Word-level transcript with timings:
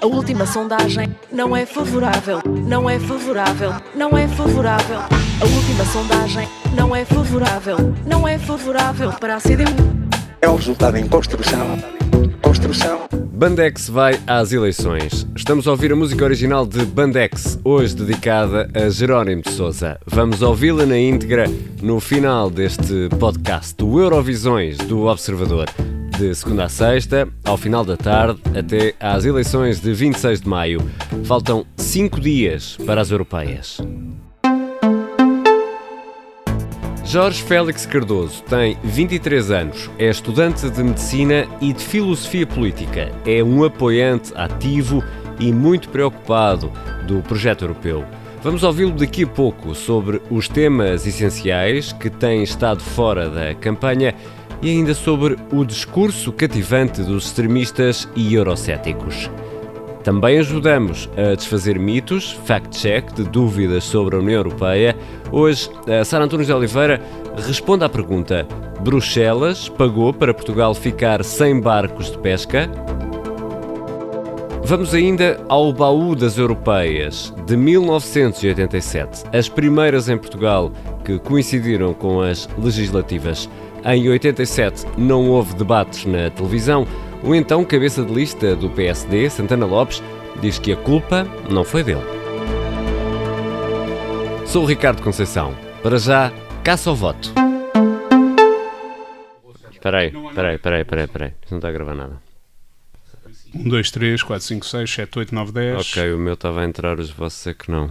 A 0.00 0.06
última 0.06 0.46
sondagem 0.46 1.14
não 1.30 1.54
é 1.54 1.66
favorável, 1.66 2.40
não 2.66 2.88
é 2.88 2.98
favorável, 2.98 3.74
não 3.94 4.16
é 4.16 4.26
favorável. 4.28 4.98
A 4.98 5.44
última 5.44 5.84
sondagem 5.84 6.48
não 6.74 6.96
é 6.96 7.04
favorável, 7.04 7.76
não 8.06 8.26
é 8.26 8.38
favorável 8.38 9.12
para 9.12 9.36
a 9.36 9.38
CDU. 9.38 9.76
É 10.40 10.48
um 10.48 10.56
resultado 10.56 10.96
em 10.96 11.06
construção. 11.06 11.76
Construção. 12.40 13.00
Bandex 13.30 13.90
vai 13.90 14.18
às 14.26 14.52
eleições. 14.52 15.26
Estamos 15.36 15.68
a 15.68 15.70
ouvir 15.72 15.92
a 15.92 15.96
música 15.96 16.24
original 16.24 16.66
de 16.66 16.82
Bandex, 16.86 17.58
hoje 17.62 17.94
dedicada 17.94 18.70
a 18.74 18.88
Jerónimo 18.88 19.42
de 19.42 19.50
Souza. 19.50 20.00
Vamos 20.06 20.40
ouvi-la 20.40 20.86
na 20.86 20.98
íntegra 20.98 21.44
no 21.82 22.00
final 22.00 22.48
deste 22.48 23.10
podcast 23.18 23.74
do 23.76 24.00
Eurovisões 24.00 24.78
do 24.78 25.04
Observador. 25.04 25.66
De 26.20 26.34
segunda 26.34 26.64
a 26.64 26.68
sexta, 26.68 27.26
ao 27.42 27.56
final 27.56 27.82
da 27.82 27.96
tarde, 27.96 28.38
até 28.54 28.94
às 29.00 29.24
eleições 29.24 29.80
de 29.80 29.94
26 29.94 30.42
de 30.42 30.48
maio. 30.50 30.78
Faltam 31.24 31.64
cinco 31.78 32.20
dias 32.20 32.76
para 32.84 33.00
as 33.00 33.10
europeias. 33.10 33.78
Jorge 37.06 37.42
Félix 37.42 37.86
Cardoso 37.86 38.42
tem 38.42 38.76
23 38.84 39.50
anos, 39.50 39.90
é 39.98 40.10
estudante 40.10 40.68
de 40.68 40.82
medicina 40.82 41.48
e 41.58 41.72
de 41.72 41.82
filosofia 41.82 42.46
política. 42.46 43.10
É 43.24 43.42
um 43.42 43.64
apoiante 43.64 44.30
ativo 44.36 45.02
e 45.38 45.50
muito 45.50 45.88
preocupado 45.88 46.70
do 47.06 47.22
projeto 47.22 47.64
europeu. 47.64 48.04
Vamos 48.42 48.62
ouvi-lo 48.62 48.92
daqui 48.92 49.24
a 49.24 49.26
pouco 49.26 49.74
sobre 49.74 50.20
os 50.30 50.48
temas 50.48 51.06
essenciais 51.06 51.94
que 51.94 52.10
têm 52.10 52.42
estado 52.42 52.82
fora 52.82 53.30
da 53.30 53.54
campanha 53.54 54.14
e 54.62 54.70
ainda 54.70 54.94
sobre 54.94 55.36
o 55.52 55.64
discurso 55.64 56.32
cativante 56.32 57.02
dos 57.02 57.26
extremistas 57.26 58.08
e 58.14 58.34
eurocéticos. 58.34 59.30
Também 60.02 60.38
ajudamos 60.38 61.10
a 61.16 61.34
desfazer 61.34 61.78
mitos, 61.78 62.32
fact-check 62.44 63.12
de 63.12 63.24
dúvidas 63.24 63.84
sobre 63.84 64.16
a 64.16 64.18
União 64.18 64.38
Europeia. 64.38 64.96
Hoje, 65.30 65.68
a 66.00 66.04
Sara 66.04 66.24
Antunes 66.24 66.46
de 66.46 66.52
Oliveira 66.52 67.00
responde 67.36 67.84
à 67.84 67.88
pergunta: 67.88 68.46
Bruxelas 68.80 69.68
pagou 69.68 70.12
para 70.12 70.32
Portugal 70.32 70.74
ficar 70.74 71.22
sem 71.22 71.60
barcos 71.60 72.10
de 72.10 72.18
pesca? 72.18 72.70
Vamos 74.64 74.94
ainda 74.94 75.40
ao 75.48 75.72
baú 75.72 76.14
das 76.14 76.38
europeias 76.38 77.34
de 77.44 77.56
1987, 77.56 79.24
as 79.36 79.48
primeiras 79.48 80.08
em 80.08 80.16
Portugal 80.16 80.70
que 81.04 81.18
coincidiram 81.18 81.92
com 81.92 82.20
as 82.20 82.48
legislativas. 82.56 83.50
Em 83.84 84.08
87 84.08 84.84
não 84.98 85.30
houve 85.30 85.54
debates 85.54 86.04
na 86.04 86.30
televisão. 86.30 86.86
O 87.22 87.34
então 87.34 87.64
cabeça 87.64 88.04
de 88.04 88.12
lista 88.12 88.54
do 88.54 88.68
PSD, 88.68 89.28
Santana 89.30 89.64
Lopes, 89.64 90.02
diz 90.40 90.58
que 90.58 90.72
a 90.72 90.76
culpa 90.76 91.26
não 91.50 91.64
foi 91.64 91.82
dele. 91.82 92.04
Sou 94.46 94.64
o 94.64 94.66
Ricardo 94.66 95.02
Conceição. 95.02 95.54
Para 95.82 95.98
já, 95.98 96.32
caça 96.62 96.90
ao 96.90 96.96
voto. 96.96 97.32
Espera 99.70 100.00
aí, 100.00 100.08
espera 100.08 100.48
aí, 100.48 100.56
espera 100.56 100.76
aí, 100.76 100.82
espera 100.82 101.00
aí, 101.00 101.06
espera 101.06 101.24
aí. 101.26 101.32
Isto 101.42 101.50
não 101.52 101.58
está 101.58 101.68
a 101.68 101.72
gravar 101.72 101.94
nada. 101.94 102.30
1, 103.54 103.68
2, 103.68 103.90
3, 103.90 104.22
4, 104.22 104.46
5, 104.46 104.66
6, 104.66 104.90
7, 104.90 105.18
8, 105.18 105.34
9, 105.34 105.52
10. 105.52 105.90
Ok, 105.90 106.12
o 106.12 106.18
meu 106.18 106.34
estava 106.34 106.60
a 106.60 106.64
entrar, 106.64 106.98
os 106.98 107.10
vossos 107.10 107.46
é 107.46 107.54
que 107.54 107.70
não. 107.70 107.90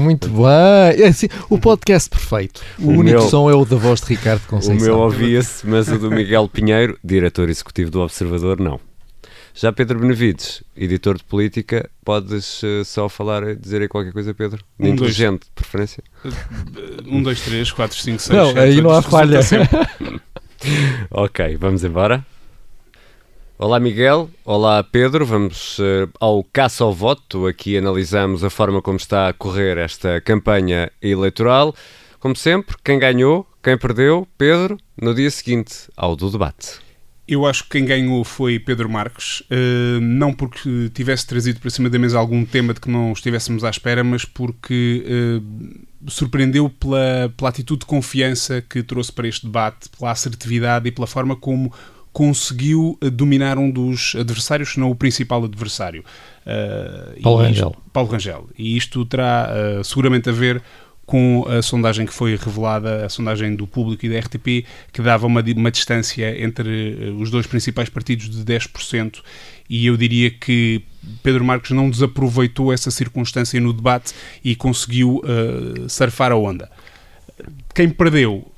Muito 0.00 0.28
bem. 0.28 1.02
É 1.04 1.08
assim, 1.08 1.28
o 1.48 1.58
podcast 1.58 2.08
perfeito. 2.10 2.62
O, 2.78 2.86
O 2.86 2.88
único 2.90 3.18
meu- 3.20 3.28
som 3.28 3.50
é 3.50 3.54
o 3.54 3.64
da 3.64 3.76
voz 3.76 4.00
de 4.00 4.06
Ricardo 4.06 4.42
O 4.44 4.48
Conceição. 4.48 4.86
meu 4.86 4.98
ouvia-se, 4.98 5.66
mas 5.66 5.88
o 5.88 5.98
do 5.98 6.10
Miguel 6.10 6.48
Pinheiro, 6.48 6.98
diretor 7.04 7.48
executivo 7.48 7.90
do 7.90 8.00
Observador, 8.00 8.58
não. 8.60 8.80
Já 9.52 9.72
Pedro 9.72 9.98
Benevides, 9.98 10.62
editor 10.76 11.16
de 11.18 11.24
política, 11.24 11.90
podes 12.04 12.62
eh, 12.62 12.84
só 12.84 13.08
falar, 13.08 13.56
dizer 13.56 13.82
aí 13.82 13.88
qualquer 13.88 14.12
coisa, 14.12 14.32
Pedro? 14.32 14.62
Um, 14.78 14.84
dois. 14.94 15.10
Inteligente, 15.10 15.42
de 15.42 15.50
preferência. 15.54 16.04
1, 17.06 17.22
2, 17.22 17.40
3, 17.40 17.72
4, 17.72 17.98
5, 17.98 18.18
6, 18.22 18.38
Não, 18.38 18.46
7, 18.46 18.58
aí 18.60 18.70
8, 18.76 18.82
não 18.82 18.90
há 18.92 19.02
falha. 19.02 19.40
Ok, 21.10 21.56
vamos 21.56 21.82
embora. 21.84 22.24
Olá 23.62 23.78
Miguel, 23.78 24.30
olá 24.42 24.82
Pedro, 24.82 25.26
vamos 25.26 25.76
eh, 25.78 26.08
ao 26.18 26.42
caça 26.42 26.82
ao 26.82 26.94
voto. 26.94 27.46
Aqui 27.46 27.76
analisamos 27.76 28.42
a 28.42 28.48
forma 28.48 28.80
como 28.80 28.96
está 28.96 29.28
a 29.28 29.34
correr 29.34 29.76
esta 29.76 30.18
campanha 30.18 30.90
eleitoral. 31.02 31.74
Como 32.18 32.34
sempre, 32.34 32.74
quem 32.82 32.98
ganhou, 32.98 33.46
quem 33.62 33.76
perdeu, 33.76 34.26
Pedro, 34.38 34.78
no 34.96 35.14
dia 35.14 35.30
seguinte 35.30 35.90
ao 35.94 36.16
do 36.16 36.30
debate. 36.30 36.78
Eu 37.28 37.44
acho 37.44 37.64
que 37.64 37.72
quem 37.72 37.84
ganhou 37.84 38.24
foi 38.24 38.58
Pedro 38.58 38.88
Marques, 38.88 39.42
eh, 39.50 40.00
não 40.00 40.32
porque 40.32 40.90
tivesse 40.94 41.26
trazido 41.26 41.60
para 41.60 41.68
cima 41.68 41.90
da 41.90 41.98
mesa 41.98 42.18
algum 42.18 42.46
tema 42.46 42.72
de 42.72 42.80
que 42.80 42.88
não 42.88 43.12
estivéssemos 43.12 43.62
à 43.62 43.68
espera, 43.68 44.02
mas 44.02 44.24
porque 44.24 45.04
eh, 45.06 45.42
surpreendeu 46.08 46.70
pela, 46.70 47.30
pela 47.36 47.50
atitude 47.50 47.80
de 47.80 47.86
confiança 47.86 48.62
que 48.62 48.82
trouxe 48.82 49.12
para 49.12 49.28
este 49.28 49.44
debate, 49.44 49.90
pela 49.90 50.12
assertividade 50.12 50.88
e 50.88 50.90
pela 50.90 51.06
forma 51.06 51.36
como 51.36 51.70
conseguiu 52.12 52.98
eh, 53.00 53.10
dominar 53.10 53.58
um 53.58 53.70
dos 53.70 54.14
adversários, 54.18 54.70
se 54.72 54.80
não 54.80 54.90
o 54.90 54.94
principal 54.94 55.44
adversário. 55.44 56.04
E 57.16 57.22
Paulo 57.22 57.40
isto- 57.42 57.48
Rangel. 57.48 57.76
Paulo 57.92 58.10
Rangel. 58.10 58.48
E 58.58 58.76
isto 58.76 59.04
terá 59.04 59.48
eh, 59.50 59.82
seguramente 59.84 60.28
a 60.28 60.32
ver 60.32 60.62
com 61.06 61.44
a 61.48 61.60
sondagem 61.60 62.06
que 62.06 62.14
foi 62.14 62.36
revelada, 62.36 63.04
a 63.04 63.08
sondagem 63.08 63.56
do 63.56 63.66
público 63.66 64.06
e 64.06 64.08
da 64.08 64.18
RTP, 64.20 64.64
que 64.92 65.02
dava 65.02 65.26
uma, 65.26 65.42
uma 65.56 65.70
distância 65.70 66.40
entre 66.40 67.12
os 67.18 67.30
dois 67.30 67.48
principais 67.48 67.88
partidos 67.88 68.30
de 68.30 68.44
10%, 68.44 69.20
e 69.68 69.86
eu 69.86 69.96
diria 69.96 70.30
que 70.30 70.82
Pedro 71.20 71.44
Marques 71.44 71.72
não 71.72 71.90
desaproveitou 71.90 72.72
essa 72.72 72.92
circunstância 72.92 73.60
no 73.60 73.72
debate 73.72 74.14
e 74.44 74.54
conseguiu 74.54 75.20
eh, 75.24 75.88
surfar 75.88 76.30
a 76.30 76.36
onda. 76.36 76.70
Quem 77.74 77.88
perdeu, 77.90 78.50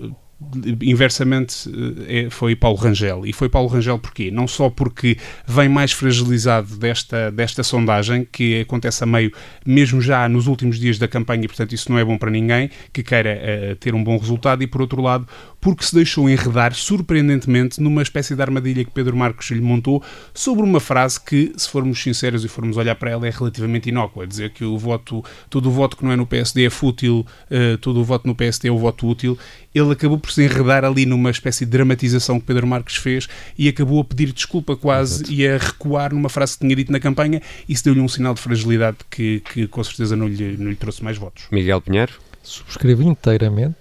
inversamente, 0.80 1.68
eh, 2.08 2.26
é- 2.26 2.30
foi 2.30 2.54
Paulo 2.54 2.76
Rangel. 2.76 3.26
E 3.26 3.32
foi 3.32 3.48
Paulo 3.48 3.68
Rangel 3.68 3.98
porquê? 3.98 4.30
Não 4.30 4.46
só 4.46 4.68
porque 4.70 5.16
vem 5.46 5.68
mais 5.68 5.92
fragilizado 5.92 6.76
desta, 6.76 7.30
desta 7.30 7.62
sondagem, 7.62 8.26
que 8.30 8.60
acontece 8.60 9.02
a 9.04 9.06
meio, 9.06 9.32
mesmo 9.64 10.00
já 10.00 10.28
nos 10.28 10.46
últimos 10.46 10.78
dias 10.78 10.98
da 10.98 11.08
campanha, 11.08 11.44
e 11.44 11.48
portanto 11.48 11.72
isso 11.72 11.90
não 11.90 11.98
é 11.98 12.04
bom 12.04 12.18
para 12.18 12.30
ninguém, 12.30 12.70
que 12.92 13.02
queira 13.02 13.30
eh, 13.30 13.76
ter 13.78 13.94
um 13.94 14.02
bom 14.02 14.16
resultado, 14.16 14.62
e 14.62 14.66
por 14.66 14.80
outro 14.80 15.00
lado, 15.00 15.26
porque 15.60 15.84
se 15.84 15.94
deixou 15.94 16.28
enredar, 16.28 16.74
surpreendentemente, 16.74 17.80
numa 17.80 18.02
espécie 18.02 18.34
de 18.34 18.42
armadilha 18.42 18.84
que 18.84 18.90
Pedro 18.90 19.16
Marcos 19.16 19.50
lhe 19.50 19.60
montou, 19.60 20.02
sobre 20.34 20.64
uma 20.64 20.80
frase 20.80 21.20
que, 21.20 21.52
se 21.56 21.68
formos 21.68 22.02
sinceros 22.02 22.44
e 22.44 22.48
formos 22.48 22.76
olhar 22.76 22.96
para 22.96 23.10
ela, 23.10 23.26
é 23.26 23.30
relativamente 23.30 23.88
inócua. 23.88 24.26
Dizer 24.26 24.50
que 24.50 24.64
o 24.64 24.76
voto, 24.76 25.24
todo 25.48 25.68
o 25.68 25.72
voto 25.72 25.96
que 25.96 26.04
não 26.04 26.12
é 26.12 26.16
no 26.16 26.26
PSD 26.26 26.64
é 26.64 26.70
fútil, 26.70 27.24
eh, 27.50 27.76
todo 27.80 28.00
o 28.00 28.04
voto 28.04 28.26
no 28.26 28.34
PSD 28.34 28.68
é 28.68 28.72
o 28.72 28.78
voto 28.78 29.06
útil. 29.06 29.38
Ele 29.74 29.92
acabou 29.92 30.18
por 30.18 30.31
se 30.34 30.42
enredar 30.44 30.84
ali 30.84 31.04
numa 31.06 31.30
espécie 31.30 31.64
de 31.64 31.70
dramatização 31.70 32.38
que 32.40 32.46
Pedro 32.46 32.66
Marques 32.66 32.96
fez 32.96 33.28
e 33.58 33.68
acabou 33.68 34.00
a 34.00 34.04
pedir 34.04 34.32
desculpa 34.32 34.76
quase 34.76 35.24
e 35.32 35.46
a 35.46 35.58
recuar 35.58 36.12
numa 36.14 36.28
frase 36.28 36.54
que 36.54 36.60
tinha 36.60 36.74
dito 36.76 36.90
na 36.92 37.00
campanha. 37.00 37.40
Isso 37.68 37.84
deu-lhe 37.84 38.00
um 38.00 38.08
sinal 38.08 38.34
de 38.34 38.40
fragilidade 38.40 38.98
que, 39.10 39.40
que 39.52 39.66
com 39.66 39.82
certeza 39.84 40.16
não 40.16 40.26
lhe, 40.28 40.56
não 40.56 40.70
lhe 40.70 40.76
trouxe 40.76 41.02
mais 41.02 41.16
votos. 41.18 41.44
Miguel 41.50 41.80
Pinheiro? 41.80 42.12
Subscrevo 42.42 43.02
inteiramente 43.02 43.76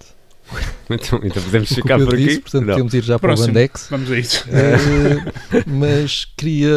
Então, 0.88 1.20
então 1.24 1.42
podemos 1.42 1.70
o 1.70 1.74
ficar 1.74 1.98
por 1.98 2.14
aqui? 2.14 2.24
disse, 2.26 2.40
portanto 2.40 2.62
Não. 2.66 2.72
podemos 2.74 2.94
ir 2.94 3.02
já 3.02 3.18
para 3.18 3.26
o 3.26 3.28
Próximo. 3.34 3.46
Bandex. 3.48 3.86
Vamos 3.90 4.10
a 4.10 4.18
isso. 4.18 4.44
Eh, 4.50 5.62
mas 5.66 6.26
queria. 6.36 6.70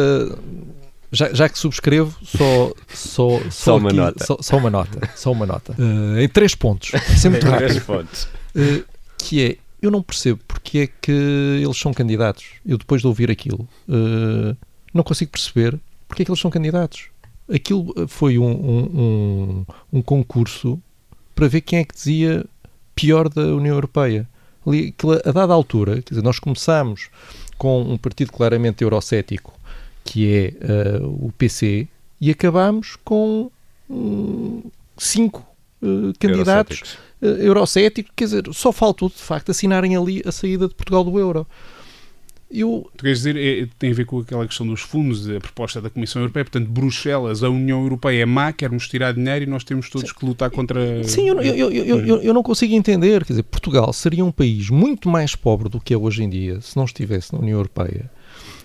Já, 1.12 1.32
já 1.32 1.48
que 1.48 1.58
subscrevo, 1.58 2.14
só, 2.24 2.72
só, 2.92 3.40
Só 3.50 3.76
uma 3.76 3.88
aqui- 3.90 3.96
nota. 3.96 4.24
Só, 4.24 4.38
só 4.40 4.56
uma 4.56 4.70
nota. 4.70 5.10
Só 5.14 5.30
uma 5.32 5.46
nota. 5.46 5.74
Eh, 6.18 6.24
em 6.24 6.28
três 6.28 6.54
pontos. 6.54 6.92
É 6.94 7.28
muito 7.28 7.46
Três 7.46 7.76
rápido. 7.76 7.80
pontos. 7.84 8.28
Eh, 8.56 8.82
que 9.18 9.42
é, 9.44 9.56
eu 9.80 9.90
não 9.90 10.02
percebo 10.02 10.40
porque 10.46 10.78
é 10.78 10.86
que 10.86 11.12
eles 11.12 11.76
são 11.76 11.92
candidatos. 11.92 12.46
Eu 12.64 12.78
depois 12.78 13.00
de 13.00 13.06
ouvir 13.06 13.30
aquilo, 13.30 13.68
eh, 13.88 14.56
não 14.92 15.02
consigo 15.02 15.30
perceber 15.30 15.78
porque 16.08 16.22
é 16.22 16.24
que 16.24 16.30
eles 16.30 16.40
são 16.40 16.50
candidatos. 16.50 17.08
Aquilo 17.52 17.92
eh, 17.96 18.06
foi 18.06 18.38
um, 18.38 18.44
um, 18.44 19.00
um, 19.00 19.66
um 19.92 20.02
concurso 20.02 20.80
para 21.34 21.48
ver 21.48 21.60
quem 21.60 21.80
é 21.80 21.84
que 21.84 21.94
dizia 21.94 22.44
pior 22.94 23.28
da 23.28 23.42
União 23.42 23.74
Europeia. 23.74 24.26
Ali, 24.66 24.92
a 25.24 25.30
dada 25.30 25.52
altura, 25.52 26.02
quer 26.02 26.10
dizer, 26.10 26.22
nós 26.22 26.40
começámos 26.40 27.08
com 27.56 27.82
um 27.82 27.96
partido 27.96 28.32
claramente 28.32 28.82
eurocético, 28.82 29.52
que 30.04 30.32
é 30.32 30.54
eh, 30.60 31.00
o 31.02 31.30
PC, 31.36 31.86
e 32.20 32.30
acabámos 32.30 32.96
com 33.04 33.50
hum, 33.88 34.62
cinco 34.96 35.46
eh, 35.82 36.12
candidatos 36.18 36.98
Eh, 37.20 37.46
eurocético, 37.46 38.10
quer 38.14 38.24
dizer, 38.24 38.44
só 38.52 38.72
faltou 38.72 39.08
de 39.08 39.16
facto 39.16 39.50
assinarem 39.50 39.96
ali 39.96 40.22
a 40.26 40.32
saída 40.32 40.68
de 40.68 40.74
Portugal 40.74 41.02
do 41.02 41.18
euro. 41.18 41.46
Eu, 42.48 42.88
Tu 42.96 43.02
queres 43.02 43.18
dizer, 43.18 43.36
é- 43.36 43.66
tem 43.76 43.90
a 43.90 43.94
ver 43.94 44.04
com 44.04 44.20
aquela 44.20 44.46
questão 44.46 44.64
dos 44.66 44.80
fundos, 44.80 45.28
a 45.28 45.40
proposta 45.40 45.80
da 45.80 45.90
Comissão 45.90 46.22
Europeia, 46.22 46.44
portanto, 46.44 46.68
Bruxelas, 46.68 47.42
a 47.42 47.50
União 47.50 47.82
Europeia 47.82 48.22
é 48.22 48.26
má, 48.26 48.52
quer-nos 48.52 48.86
tirar 48.86 49.12
dinheiro 49.12 49.44
e 49.44 49.46
nós 49.48 49.64
temos 49.64 49.90
todos 49.90 50.12
que 50.12 50.24
lutar 50.24 50.50
contra. 50.50 51.02
sim, 51.02 51.28
eu, 51.28 51.40
eu, 51.42 51.72
eu, 51.72 52.22
eu, 52.22 52.34
não 52.34 52.44
consigo 52.44 52.72
entender. 52.74 53.24
Quer 53.24 53.32
dizer, 53.32 53.42
Portugal 53.42 53.92
seria 53.92 54.24
um 54.24 54.30
país 54.30 54.70
muito 54.70 55.08
mais 55.08 55.34
pobre 55.34 55.68
do 55.68 55.80
que 55.80 55.92
é 55.92 55.96
hoje 55.96 56.22
em 56.22 56.28
dia 56.28 56.60
se 56.60 56.76
não 56.76 56.84
estivesse 56.84 57.32
na 57.32 57.40
União 57.40 57.58
Europeia. 57.58 58.08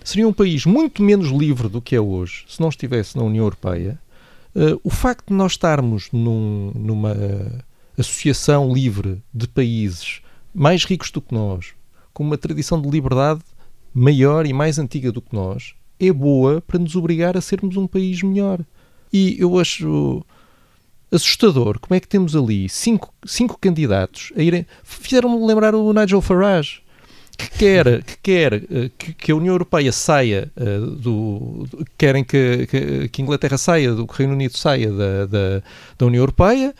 seria 0.04 0.28
um 0.28 0.32
país 0.32 0.64
muito 0.64 1.02
menos 1.02 1.30
livre 1.30 1.68
do 1.68 1.80
que 1.82 1.96
é 1.96 2.00
hoje 2.00 2.44
se 2.46 2.60
não 2.60 2.68
estivesse 2.68 3.16
na 3.16 3.24
União 3.24 3.44
Europeia. 3.44 3.98
Uh, 4.54 4.78
o 4.84 4.90
facto 4.90 5.28
de 5.28 5.34
nós 5.34 5.52
estarmos 5.52 6.08
num, 6.12 6.70
numa 6.74 7.16
associação 7.98 8.72
livre 8.72 9.22
de 9.32 9.46
países 9.46 10.20
mais 10.54 10.84
ricos 10.84 11.10
do 11.10 11.20
que 11.20 11.34
nós, 11.34 11.74
com 12.12 12.22
uma 12.22 12.38
tradição 12.38 12.80
de 12.80 12.88
liberdade 12.88 13.42
maior 13.94 14.46
e 14.46 14.52
mais 14.52 14.78
antiga 14.78 15.12
do 15.12 15.22
que 15.22 15.34
nós, 15.34 15.74
é 15.98 16.12
boa 16.12 16.60
para 16.60 16.78
nos 16.78 16.96
obrigar 16.96 17.36
a 17.36 17.40
sermos 17.40 17.76
um 17.76 17.86
país 17.86 18.22
melhor. 18.22 18.60
E 19.12 19.36
eu 19.38 19.58
acho 19.58 20.24
assustador 21.10 21.78
como 21.78 21.94
é 21.94 22.00
que 22.00 22.08
temos 22.08 22.34
ali 22.34 22.68
cinco, 22.68 23.12
cinco 23.24 23.58
candidatos 23.60 24.32
a 24.36 24.42
irem. 24.42 24.66
Fizeram-me 24.82 25.46
lembrar 25.46 25.74
o 25.74 25.92
Nigel 25.92 26.20
Farage. 26.20 26.82
Que 27.36 27.48
quer, 27.50 28.02
que, 28.02 28.16
quer 28.22 28.54
eh, 28.54 28.90
que, 28.98 29.32
a 29.32 29.34
União 29.34 29.54
Europeia 29.54 29.90
saia 29.90 30.52
uh, 30.54 30.86
do. 30.86 31.66
querem 31.96 32.22
que, 32.22 32.66
que, 32.66 33.08
que, 33.08 33.22
a 33.22 33.24
Inglaterra 33.24 33.56
saia, 33.56 33.94
do, 33.94 34.06
que 34.06 34.12
o 34.12 34.16
Reino 34.16 34.34
Unido 34.34 34.56
saia 34.56 34.92
da, 34.92 35.26
da, 35.26 35.62
da 35.98 36.06
União 36.06 36.20
Europeia, 36.20 36.74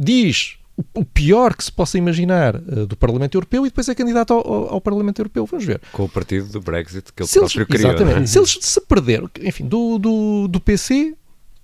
diz 0.00 0.58
o 0.94 1.04
pior 1.04 1.54
que 1.54 1.62
se 1.62 1.70
possa 1.70 1.98
imaginar 1.98 2.56
uh, 2.56 2.86
do 2.86 2.96
Parlamento 2.96 3.34
Europeu 3.34 3.66
e 3.66 3.68
depois 3.68 3.86
é 3.88 3.94
candidato 3.94 4.32
ao, 4.32 4.40
ao, 4.46 4.74
ao, 4.74 4.80
Parlamento 4.80 5.20
Europeu. 5.20 5.44
Vamos 5.44 5.66
ver. 5.66 5.80
Com 5.92 6.04
o 6.04 6.08
partido 6.08 6.50
do 6.50 6.60
Brexit 6.60 7.12
que 7.12 7.22
ele 7.22 7.28
se 7.28 7.38
próprio 7.38 7.60
eles, 7.60 7.68
criou. 7.68 7.92
Exatamente. 7.92 8.30
Se 8.30 8.38
eles 8.38 8.58
se 8.60 8.80
perder, 8.80 9.22
enfim, 9.42 9.66
do, 9.66 9.98
do, 9.98 10.48
do 10.48 10.58
PC, 10.58 11.14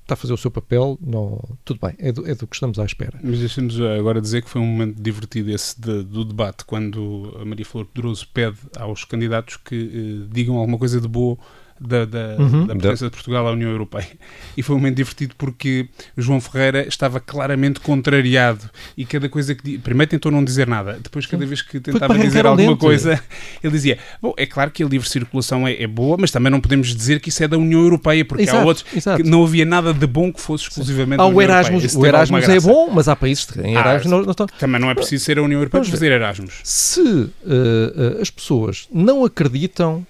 está 0.02 0.14
a 0.14 0.16
fazer 0.16 0.32
o 0.32 0.36
seu 0.36 0.50
papel, 0.50 0.98
não, 1.00 1.42
tudo 1.64 1.80
bem, 1.80 1.94
é 1.98 2.12
do, 2.12 2.28
é 2.28 2.34
do 2.34 2.46
que 2.46 2.54
estamos 2.54 2.78
à 2.78 2.84
espera. 2.84 3.18
Mas 3.22 3.40
deixemos 3.40 3.80
agora 3.80 4.20
dizer 4.20 4.42
que 4.42 4.50
foi 4.50 4.60
um 4.60 4.66
momento 4.66 5.02
divertido 5.02 5.50
esse 5.50 5.80
de, 5.80 6.02
do 6.04 6.24
debate, 6.24 6.64
quando 6.64 7.36
a 7.40 7.44
Maria 7.44 7.64
Flor 7.64 7.86
Pedroso 7.86 8.28
pede 8.32 8.58
aos 8.78 9.04
candidatos 9.04 9.56
que 9.56 9.74
eh, 9.74 10.28
digam 10.30 10.56
alguma 10.56 10.78
coisa 10.78 11.00
de 11.00 11.08
boa 11.08 11.36
da, 11.80 12.04
da, 12.04 12.36
uhum. 12.38 12.66
da 12.66 12.74
presença 12.74 13.06
de 13.06 13.10
Portugal 13.10 13.46
à 13.46 13.52
União 13.52 13.70
Europeia. 13.70 14.08
E 14.56 14.62
foi 14.62 14.74
um 14.74 14.78
momento 14.78 14.96
divertido 14.96 15.34
porque 15.36 15.88
João 16.16 16.40
Ferreira 16.40 16.86
estava 16.86 17.20
claramente 17.20 17.80
contrariado 17.80 18.70
e 18.96 19.04
cada 19.04 19.28
coisa 19.28 19.54
que. 19.54 19.78
Primeiro 19.78 20.10
tentou 20.10 20.32
não 20.32 20.42
dizer 20.42 20.66
nada, 20.66 20.98
depois, 21.02 21.26
cada 21.26 21.44
vez 21.44 21.62
que 21.62 21.78
tentava 21.80 22.18
dizer 22.18 22.46
alguma 22.46 22.70
dentro. 22.70 22.86
coisa, 22.86 23.22
ele 23.62 23.72
dizia: 23.72 23.98
Bom, 24.20 24.34
é 24.36 24.46
claro 24.46 24.70
que 24.70 24.82
a 24.82 24.86
livre 24.86 25.08
circulação 25.08 25.66
é, 25.66 25.82
é, 25.82 25.86
boa, 25.86 26.16
mas 26.18 26.30
também 26.30 26.50
não 26.50 26.60
podemos 26.60 26.94
dizer 26.94 27.20
que 27.20 27.28
isso 27.28 27.42
é 27.42 27.48
da 27.48 27.58
União 27.58 27.80
Europeia, 27.80 28.24
porque 28.24 28.44
exato, 28.44 28.58
há 28.58 28.64
outros 28.64 28.86
exato. 28.94 29.22
que 29.22 29.28
não 29.28 29.44
havia 29.44 29.64
nada 29.64 29.92
de 29.92 30.06
bom 30.06 30.32
que 30.32 30.40
fosse 30.40 30.64
exclusivamente 30.64 31.20
há 31.20 31.26
o 31.26 31.40
Erasmus. 31.40 31.94
O 31.94 32.06
Erasmus 32.06 32.48
é 32.48 32.60
bom, 32.60 32.90
mas 32.90 33.08
há 33.08 33.16
países 33.16 33.44
que 33.44 33.54
têm 33.54 33.76
ah, 33.76 33.80
Erasmus. 33.80 34.12
Ah, 34.12 34.16
não, 34.16 34.24
não 34.24 34.34
Também 34.34 34.80
não 34.80 34.90
é 34.90 34.94
preciso 34.94 35.24
ser 35.24 35.38
a 35.38 35.42
União 35.42 35.60
Europeia 35.60 35.82
para 35.82 35.90
fazer 35.90 36.12
Erasmus. 36.12 36.54
Se 36.64 37.00
uh, 37.00 37.30
uh, 37.44 38.22
as 38.22 38.30
pessoas 38.30 38.88
não 38.92 39.24
acreditam 39.24 40.06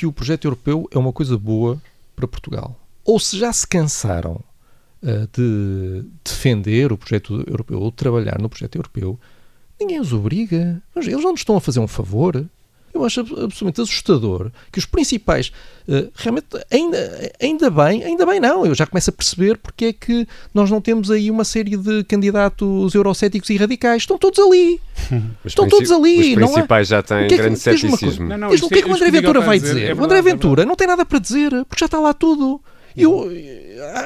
que 0.00 0.06
o 0.06 0.12
projeto 0.12 0.46
europeu 0.46 0.88
é 0.90 0.98
uma 0.98 1.12
coisa 1.12 1.36
boa 1.36 1.78
para 2.16 2.26
Portugal. 2.26 2.74
Ou 3.04 3.20
se 3.20 3.38
já 3.38 3.52
se 3.52 3.66
cansaram 3.66 4.40
uh, 5.02 5.28
de 5.30 6.06
defender 6.24 6.90
o 6.90 6.96
projeto 6.96 7.44
europeu 7.46 7.78
ou 7.78 7.90
de 7.90 7.98
trabalhar 7.98 8.38
no 8.40 8.48
projeto 8.48 8.76
europeu, 8.76 9.20
ninguém 9.78 10.00
os 10.00 10.10
obriga. 10.10 10.82
Eles 10.96 11.22
não 11.22 11.32
nos 11.32 11.40
estão 11.40 11.54
a 11.54 11.60
fazer 11.60 11.80
um 11.80 11.86
favor. 11.86 12.48
Eu 13.00 13.06
acho 13.06 13.20
absolutamente 13.20 13.80
assustador 13.80 14.50
que 14.70 14.78
os 14.78 14.84
principais, 14.84 15.52
uh, 15.88 16.10
realmente, 16.14 16.46
ainda, 16.70 17.32
ainda 17.40 17.70
bem, 17.70 18.04
ainda 18.04 18.26
bem 18.26 18.40
não, 18.40 18.66
eu 18.66 18.74
já 18.74 18.86
começo 18.86 19.10
a 19.10 19.12
perceber 19.12 19.56
porque 19.58 19.86
é 19.86 19.92
que 19.92 20.26
nós 20.54 20.70
não 20.70 20.80
temos 20.80 21.10
aí 21.10 21.30
uma 21.30 21.44
série 21.44 21.76
de 21.76 22.04
candidatos 22.04 22.94
eurocéticos 22.94 23.50
e 23.50 23.56
radicais. 23.56 24.02
Estão 24.02 24.18
todos 24.18 24.38
ali. 24.38 24.80
Estão 25.44 25.68
todos 25.68 25.90
ali. 25.90 26.34
Os 26.34 26.46
principais 26.46 26.90
não 26.90 26.96
já 26.96 27.02
têm 27.02 27.28
que 27.28 27.34
é 27.34 27.36
que, 27.36 27.42
grande 27.42 27.58
ceticismo. 27.58 28.28
Não, 28.28 28.38
não, 28.38 28.48
o 28.50 28.68
que 28.68 28.78
é 28.78 28.82
que 28.82 28.88
o 28.88 28.94
André 28.94 29.10
Ventura 29.10 29.40
vai 29.40 29.58
dizer? 29.58 29.74
dizer? 29.74 29.84
É 29.84 29.86
verdade, 29.86 30.00
o 30.00 30.04
André 30.04 30.22
Ventura 30.22 30.62
é 30.62 30.66
não 30.66 30.76
tem 30.76 30.86
nada 30.86 31.04
para 31.04 31.18
dizer, 31.18 31.50
porque 31.68 31.80
já 31.80 31.86
está 31.86 31.98
lá 31.98 32.12
tudo. 32.12 32.60
Eu 33.02 33.30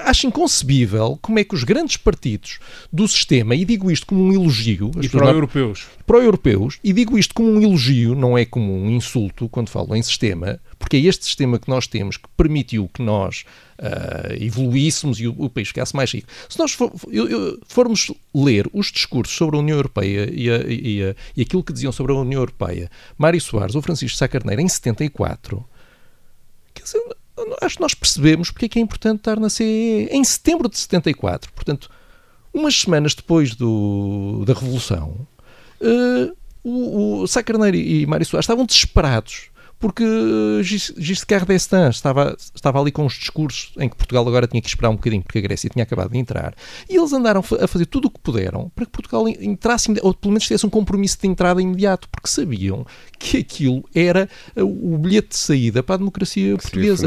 acho 0.04 0.26
inconcebível 0.26 1.18
como 1.20 1.38
é 1.38 1.44
que 1.44 1.54
os 1.54 1.64
grandes 1.64 1.96
partidos 1.96 2.58
do 2.92 3.06
sistema, 3.08 3.54
e 3.54 3.64
digo 3.64 3.90
isto 3.90 4.06
como 4.06 4.22
um 4.22 4.32
elogio, 4.32 4.90
e 5.00 5.08
pró-europeus, 5.08 5.86
pró-europeus, 6.06 6.78
e 6.82 6.92
digo 6.92 7.18
isto 7.18 7.34
como 7.34 7.50
um 7.50 7.60
elogio, 7.60 8.14
não 8.14 8.36
é 8.36 8.44
como 8.44 8.72
um 8.72 8.90
insulto 8.90 9.48
quando 9.48 9.68
falo 9.68 9.94
em 9.94 10.02
sistema, 10.02 10.60
porque 10.78 10.96
é 10.96 11.00
este 11.00 11.24
sistema 11.24 11.58
que 11.58 11.68
nós 11.68 11.86
temos 11.86 12.16
que 12.16 12.28
permitiu 12.36 12.88
que 12.92 13.02
nós 13.02 13.44
uh, 13.78 14.42
evoluíssemos 14.42 15.18
e 15.20 15.26
o, 15.26 15.34
o, 15.36 15.50
país 15.50 15.68
ficasse 15.68 15.94
mais 15.94 16.12
rico. 16.12 16.28
Se 16.48 16.58
nós 16.58 16.72
for, 16.72 16.92
eu, 17.10 17.28
eu, 17.28 17.60
formos 17.66 18.12
ler 18.34 18.68
os 18.72 18.92
discursos 18.92 19.34
sobre 19.34 19.56
a 19.56 19.60
União 19.60 19.76
Europeia 19.76 20.30
e, 20.32 20.50
a, 20.50 20.56
e, 20.66 21.02
a, 21.02 21.14
e 21.36 21.42
aquilo 21.42 21.62
que 21.64 21.72
diziam 21.72 21.92
sobre 21.92 22.12
a 22.12 22.16
União 22.16 22.40
Europeia, 22.40 22.90
Mário 23.16 23.40
Soares 23.40 23.74
ou 23.74 23.82
Francisco 23.82 24.16
Sá 24.16 24.28
Carneiro 24.28 24.60
em 24.60 24.68
74, 24.68 25.64
quer 26.74 26.82
dizer, 26.82 27.02
acho 27.60 27.76
que 27.76 27.82
nós 27.82 27.94
percebemos 27.94 28.50
porque 28.50 28.66
é 28.66 28.68
que 28.68 28.78
é 28.78 28.82
importante 28.82 29.18
estar 29.18 29.38
na 29.38 29.48
CEE 29.48 30.08
em 30.10 30.22
setembro 30.22 30.68
de 30.68 30.78
74. 30.78 31.52
Portanto, 31.52 31.90
umas 32.52 32.74
semanas 32.74 33.14
depois 33.14 33.54
do, 33.54 34.44
da 34.46 34.54
Revolução, 34.54 35.26
uh, 35.80 36.36
o, 36.62 37.22
o 37.22 37.26
Sá 37.26 37.42
Carneiro 37.42 37.76
e 37.76 38.06
Mário 38.06 38.24
Soares 38.24 38.44
estavam 38.44 38.64
desesperados 38.64 39.50
porque 39.78 40.04
Giscard 40.62 41.46
d'Estaing 41.46 41.90
estava, 41.90 42.36
estava 42.54 42.80
ali 42.80 42.90
com 42.90 43.04
os 43.04 43.14
discursos 43.14 43.72
em 43.78 43.88
que 43.88 43.96
Portugal 43.96 44.26
agora 44.26 44.46
tinha 44.46 44.60
que 44.60 44.68
esperar 44.68 44.90
um 44.90 44.96
bocadinho 44.96 45.22
porque 45.22 45.38
a 45.38 45.42
Grécia 45.42 45.70
tinha 45.70 45.82
acabado 45.82 46.10
de 46.10 46.18
entrar 46.18 46.54
e 46.88 46.96
eles 46.96 47.12
andaram 47.12 47.40
a 47.40 47.66
fazer 47.66 47.86
tudo 47.86 48.06
o 48.06 48.10
que 48.10 48.20
puderam 48.20 48.70
para 48.74 48.86
que 48.86 48.92
Portugal 48.92 49.28
entrasse, 49.28 49.92
ou 50.02 50.14
pelo 50.14 50.32
menos 50.32 50.44
tivesse 50.44 50.66
um 50.66 50.70
compromisso 50.70 51.18
de 51.20 51.28
entrada 51.28 51.60
imediato, 51.60 52.08
porque 52.08 52.28
sabiam 52.28 52.86
que 53.18 53.38
aquilo 53.38 53.84
era 53.94 54.28
o 54.56 54.98
bilhete 54.98 55.28
de 55.28 55.36
saída 55.36 55.82
para 55.82 55.96
a 55.96 55.98
democracia 55.98 56.56
portuguesa. 56.56 57.06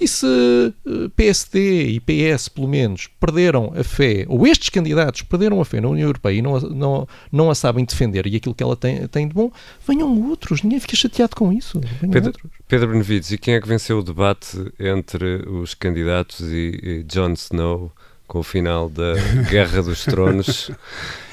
E 0.00 0.08
se 0.08 0.26
eh, 0.26 1.08
PSD 1.14 1.90
e 1.90 2.00
PS, 2.00 2.48
pelo 2.48 2.68
menos, 2.68 3.08
perderam 3.20 3.72
a 3.76 3.84
fé, 3.84 4.24
ou 4.28 4.46
estes 4.46 4.68
candidatos 4.68 5.22
perderam 5.22 5.60
a 5.60 5.64
fé 5.64 5.80
na 5.80 5.88
União 5.88 6.08
Europeia 6.08 6.38
e 6.38 6.42
não, 6.42 6.60
não, 6.60 7.08
não 7.30 7.50
a 7.50 7.54
sabem 7.54 7.84
defender 7.84 8.26
e 8.26 8.36
aquilo 8.36 8.54
que 8.54 8.62
ela 8.62 8.76
tem, 8.76 9.06
tem 9.08 9.28
de 9.28 9.34
bom, 9.34 9.50
venham 9.86 10.28
outros, 10.28 10.62
ninguém 10.62 10.80
fica 10.80 10.96
chateado 10.96 11.36
com 11.36 11.52
isso. 11.52 11.80
Pedro, 12.10 12.32
Pedro 12.66 12.88
Benevides, 12.88 13.30
e 13.32 13.38
quem 13.38 13.54
é 13.54 13.60
que 13.60 13.68
venceu 13.68 13.98
o 13.98 14.02
debate 14.02 14.56
entre 14.78 15.46
os 15.48 15.74
candidatos 15.74 16.40
e, 16.40 16.80
e 16.82 17.02
Jon 17.04 17.32
Snow 17.32 17.92
com 18.26 18.40
o 18.40 18.42
final 18.42 18.88
da 18.88 19.14
Guerra 19.50 19.82
dos 19.82 20.04
Tronos? 20.04 20.70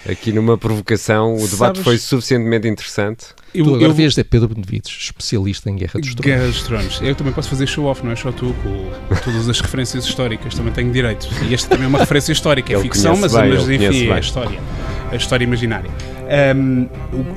Aqui 0.07 0.31
numa 0.31 0.55
provocação, 0.55 1.33
o 1.33 1.47
debate 1.47 1.57
Sabes, 1.57 1.81
foi 1.81 1.97
suficientemente 1.97 2.67
interessante. 2.67 3.25
Eu, 3.53 3.65
tu 3.65 3.75
agora 3.75 3.91
eu, 3.91 3.93
vias 3.93 4.13
de 4.13 4.23
Pedro 4.23 4.49
Benevides, 4.49 4.95
especialista 5.05 5.67
em 5.67 5.75
Guerra 5.75 5.99
dos 5.99 6.13
Tronos. 6.13 6.25
Guerra 6.25 6.47
dos 6.47 6.63
Tronos. 6.63 7.01
Eu 7.01 7.15
também 7.15 7.33
posso 7.33 7.49
fazer 7.49 7.65
show-off, 7.65 8.05
não 8.05 8.11
é 8.11 8.15
só 8.15 8.31
tu, 8.31 8.53
com 8.63 9.15
todas 9.23 9.49
as 9.49 9.59
referências 9.59 10.05
históricas, 10.05 10.53
também 10.53 10.71
tenho 10.71 10.91
direito. 10.91 11.27
E 11.49 11.55
esta 11.55 11.69
também 11.69 11.85
é 11.85 11.87
uma 11.87 11.99
referência 11.99 12.31
histórica, 12.31 12.71
é 12.71 12.79
ficção, 12.79 13.17
mas, 13.17 13.33
bem, 13.33 13.49
mas 13.49 13.67
enfim, 13.67 14.07
é 14.07 14.13
a 14.13 14.19
história. 14.19 14.59
A 15.11 15.15
história 15.15 15.43
imaginária. 15.43 15.89
Um, 16.25 16.87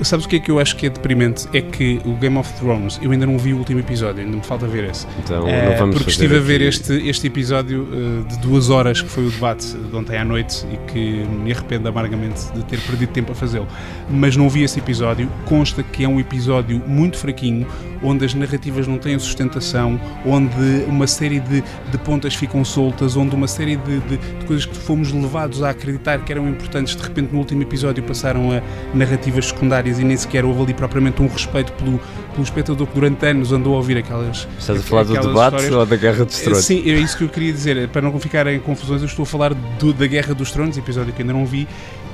sabes 0.02 0.24
o 0.24 0.28
que 0.28 0.36
é 0.36 0.38
que 0.40 0.50
eu 0.50 0.58
acho 0.58 0.76
que 0.76 0.86
é 0.86 0.90
deprimente? 0.90 1.46
É 1.52 1.60
que 1.60 2.00
o 2.04 2.14
Game 2.14 2.36
of 2.38 2.52
Thrones, 2.54 2.98
eu 3.02 3.10
ainda 3.10 3.26
não 3.26 3.38
vi 3.38 3.52
o 3.52 3.58
último 3.58 3.80
episódio, 3.80 4.22
ainda 4.24 4.36
me 4.36 4.42
falta 4.42 4.66
ver 4.66 4.84
esse. 4.84 5.06
Então, 5.18 5.44
uh, 5.44 5.70
não 5.70 5.76
vamos 5.76 5.96
Porque 5.96 6.10
estive 6.10 6.36
a 6.36 6.40
ver 6.40 6.60
este, 6.62 6.92
este 7.08 7.26
episódio 7.26 7.82
uh, 7.82 8.24
de 8.24 8.38
duas 8.38 8.70
horas, 8.70 9.02
que 9.02 9.08
foi 9.08 9.26
o 9.26 9.30
debate 9.30 9.76
de 9.76 9.94
ontem 9.94 10.16
à 10.16 10.24
noite, 10.24 10.66
e 10.72 10.90
que 10.90 11.26
me 11.26 11.52
arrependo 11.52 11.88
amargamente 11.88 12.50
de 12.52 12.64
ter 12.64 12.80
perdido 12.80 13.12
tempo 13.12 13.32
a 13.32 13.34
fazê-lo. 13.34 13.68
Mas 14.10 14.36
não 14.36 14.48
vi 14.48 14.62
esse 14.62 14.78
episódio. 14.78 15.28
Consta 15.44 15.82
que 15.82 16.04
é 16.04 16.08
um 16.08 16.18
episódio 16.18 16.82
muito 16.86 17.18
fraquinho, 17.18 17.66
onde 18.02 18.24
as 18.24 18.34
narrativas 18.34 18.86
não 18.86 18.98
têm 18.98 19.18
sustentação, 19.18 20.00
onde 20.24 20.84
uma 20.86 21.06
série 21.06 21.40
de, 21.40 21.62
de 21.62 21.98
pontas 21.98 22.34
ficam 22.34 22.64
soltas, 22.64 23.16
onde 23.16 23.34
uma 23.34 23.48
série 23.48 23.76
de, 23.76 24.00
de, 24.00 24.16
de 24.16 24.44
coisas 24.46 24.64
que 24.64 24.76
fomos 24.76 25.12
levados 25.12 25.62
a 25.62 25.70
acreditar 25.70 26.24
que 26.24 26.32
eram 26.32 26.48
importantes, 26.48 26.94
de 26.94 27.02
repente 27.02 27.32
no 27.32 27.38
último 27.38 27.62
episódio 27.62 28.02
passaram 28.02 28.52
a 28.52 28.62
narrativas 28.94 29.46
secundárias 29.46 29.98
e 29.98 30.04
nem 30.04 30.16
sequer 30.16 30.44
houve 30.44 30.62
ali 30.62 30.74
propriamente 30.74 31.20
um 31.22 31.26
respeito 31.26 31.72
pelo, 31.72 31.98
pelo 32.32 32.42
espectador 32.42 32.86
que 32.86 32.94
durante 32.94 33.26
anos 33.26 33.52
andou 33.52 33.74
a 33.74 33.76
ouvir 33.76 33.98
aquelas. 33.98 34.48
Estás 34.58 34.80
a 34.80 34.82
falar 34.82 35.04
do 35.04 35.14
debate 35.14 35.56
histórias. 35.56 35.72
ou 35.72 35.86
da 35.86 35.96
Guerra 35.96 36.24
dos 36.24 36.40
Tronos? 36.40 36.64
Sim, 36.64 36.90
é 36.90 36.94
isso 36.94 37.16
que 37.16 37.24
eu 37.24 37.28
queria 37.28 37.52
dizer. 37.52 37.88
Para 37.88 38.02
não 38.02 38.18
ficar 38.18 38.46
em 38.46 38.60
confusões, 38.60 39.02
eu 39.02 39.06
estou 39.06 39.22
a 39.22 39.26
falar 39.26 39.54
do, 39.54 39.92
da 39.92 40.06
Guerra 40.06 40.34
dos 40.34 40.50
Tronos, 40.50 40.76
episódio 40.76 41.12
que 41.12 41.22
ainda 41.22 41.32
não 41.32 41.46
vi, 41.46 41.68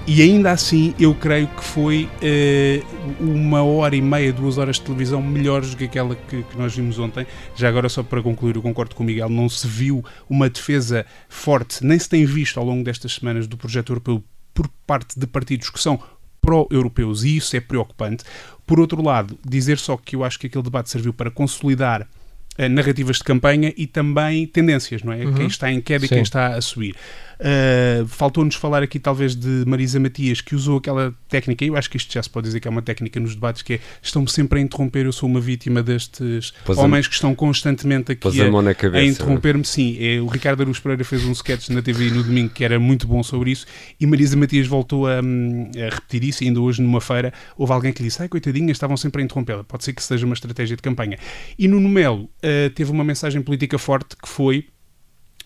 e 0.06 0.20
ainda 0.20 0.50
assim 0.50 0.94
eu 1.00 1.14
creio 1.14 1.46
que 1.48 1.64
foi 1.64 2.10
uh, 2.20 3.24
uma 3.24 3.62
hora 3.62 3.96
e 3.96 4.02
meia, 4.02 4.32
duas 4.34 4.58
horas 4.58 4.76
de 4.76 4.82
televisão 4.82 5.22
melhores 5.22 5.70
do 5.70 5.78
que 5.78 5.84
aquela 5.84 6.14
que, 6.14 6.42
que, 6.42 6.58
nós 6.58 6.76
vimos 6.76 6.98
ontem. 6.98 7.26
Já 7.56 7.68
agora, 7.68 7.88
só 7.88 8.02
para 8.02 8.22
concluir, 8.22 8.56
eu 8.56 8.62
concordo 8.62 8.94
com 8.94 9.02
o 9.02 9.06
Miguel, 9.06 9.30
não 9.30 9.48
se 9.48 9.66
viu 9.66 10.04
uma 10.28 10.50
defesa 10.50 11.06
forte, 11.26 11.82
nem 11.82 11.98
se 11.98 12.06
tem 12.08 12.26
visto 12.26 12.60
ao 12.60 12.66
longo 12.66 12.84
destas 12.84 13.14
semanas 13.14 13.46
do 13.46 13.56
projeto 13.56 13.92
europeu 13.92 14.22
por 14.52 14.68
parte 14.86 15.18
de 15.18 15.26
partidos 15.26 15.70
que 15.70 15.80
são 15.80 15.98
pró-europeus 16.44 17.24
e 17.24 17.36
isso 17.36 17.56
é 17.56 17.60
preocupante. 17.60 18.24
Por 18.66 18.80
outro 18.80 19.02
lado, 19.02 19.38
dizer 19.44 19.78
só 19.78 19.96
que 19.96 20.16
eu 20.16 20.24
acho 20.24 20.38
que 20.38 20.46
aquele 20.46 20.64
debate 20.64 20.90
serviu 20.90 21.12
para 21.12 21.30
consolidar 21.30 22.08
eh, 22.56 22.68
narrativas 22.68 23.16
de 23.16 23.24
campanha 23.24 23.72
e 23.76 23.86
também 23.86 24.46
tendências, 24.46 25.02
não 25.02 25.12
é? 25.12 25.24
Uhum. 25.24 25.34
Quem 25.34 25.46
está 25.46 25.72
em 25.72 25.80
queda 25.80 26.04
e 26.04 26.08
Sim. 26.08 26.14
quem 26.14 26.22
está 26.22 26.54
a 26.54 26.60
subir. 26.60 26.94
Uh, 27.40 28.06
Faltou-nos 28.06 28.54
falar 28.54 28.82
aqui 28.82 28.98
talvez 28.98 29.34
de 29.34 29.64
Marisa 29.66 29.98
Matias, 29.98 30.40
que 30.40 30.54
usou 30.54 30.78
aquela 30.78 31.14
técnica, 31.28 31.64
e 31.64 31.68
eu 31.68 31.76
acho 31.76 31.90
que 31.90 31.96
isto 31.96 32.12
já 32.12 32.22
se 32.22 32.30
pode 32.30 32.46
dizer 32.46 32.60
que 32.60 32.68
é 32.68 32.70
uma 32.70 32.82
técnica 32.82 33.18
nos 33.20 33.34
debates, 33.34 33.62
que 33.62 33.74
é 33.74 33.80
estão-me 34.02 34.28
sempre 34.30 34.58
a 34.58 34.62
interromper, 34.62 35.06
eu 35.06 35.12
sou 35.12 35.28
uma 35.28 35.40
vítima 35.40 35.82
destes 35.82 36.52
Pôs 36.64 36.78
a- 36.78 36.82
homens 36.82 37.06
que 37.08 37.14
estão 37.14 37.34
constantemente 37.34 38.12
aqui 38.12 38.20
a 38.40 38.70
a 38.70 38.74
cabeça. 38.74 39.04
interromper-me. 39.04 39.64
Sim, 39.64 39.96
é, 40.00 40.20
o 40.20 40.26
Ricardo 40.26 40.62
Aruz 40.62 40.78
Pereira 40.78 41.04
fez 41.04 41.24
um 41.24 41.32
sketch 41.32 41.68
na 41.70 41.82
TV 41.82 42.10
no 42.10 42.22
domingo 42.22 42.50
que 42.50 42.64
era 42.64 42.78
muito 42.78 43.06
bom 43.06 43.22
sobre 43.22 43.50
isso, 43.50 43.66
e 44.00 44.06
Marisa 44.06 44.36
Matias 44.36 44.66
voltou 44.66 45.06
a, 45.06 45.20
hum, 45.22 45.70
a 45.76 45.94
repetir 45.94 46.24
isso, 46.24 46.44
e 46.44 46.48
ainda 46.48 46.60
hoje 46.60 46.80
numa 46.82 47.00
feira 47.00 47.32
houve 47.56 47.72
alguém 47.72 47.92
que 47.92 48.02
lhe 48.02 48.08
disse, 48.08 48.22
ai 48.22 48.28
coitadinha, 48.28 48.70
estavam 48.72 48.96
sempre 48.96 49.22
a 49.22 49.24
interrompê-la, 49.24 49.64
pode 49.64 49.84
ser 49.84 49.92
que 49.92 50.02
seja 50.02 50.24
uma 50.26 50.34
estratégia 50.34 50.76
de 50.76 50.82
campanha. 50.82 51.18
E 51.58 51.66
Nuno 51.68 51.88
Melo 51.88 52.24
uh, 52.24 52.70
teve 52.74 52.90
uma 52.90 53.04
mensagem 53.04 53.42
política 53.42 53.78
forte 53.78 54.16
que 54.16 54.28
foi 54.28 54.66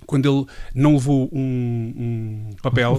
quando 0.08 0.26
ele 0.26 0.46
não 0.74 0.94
levou 0.94 1.28
um, 1.30 1.92
um 2.50 2.56
papel, 2.62 2.98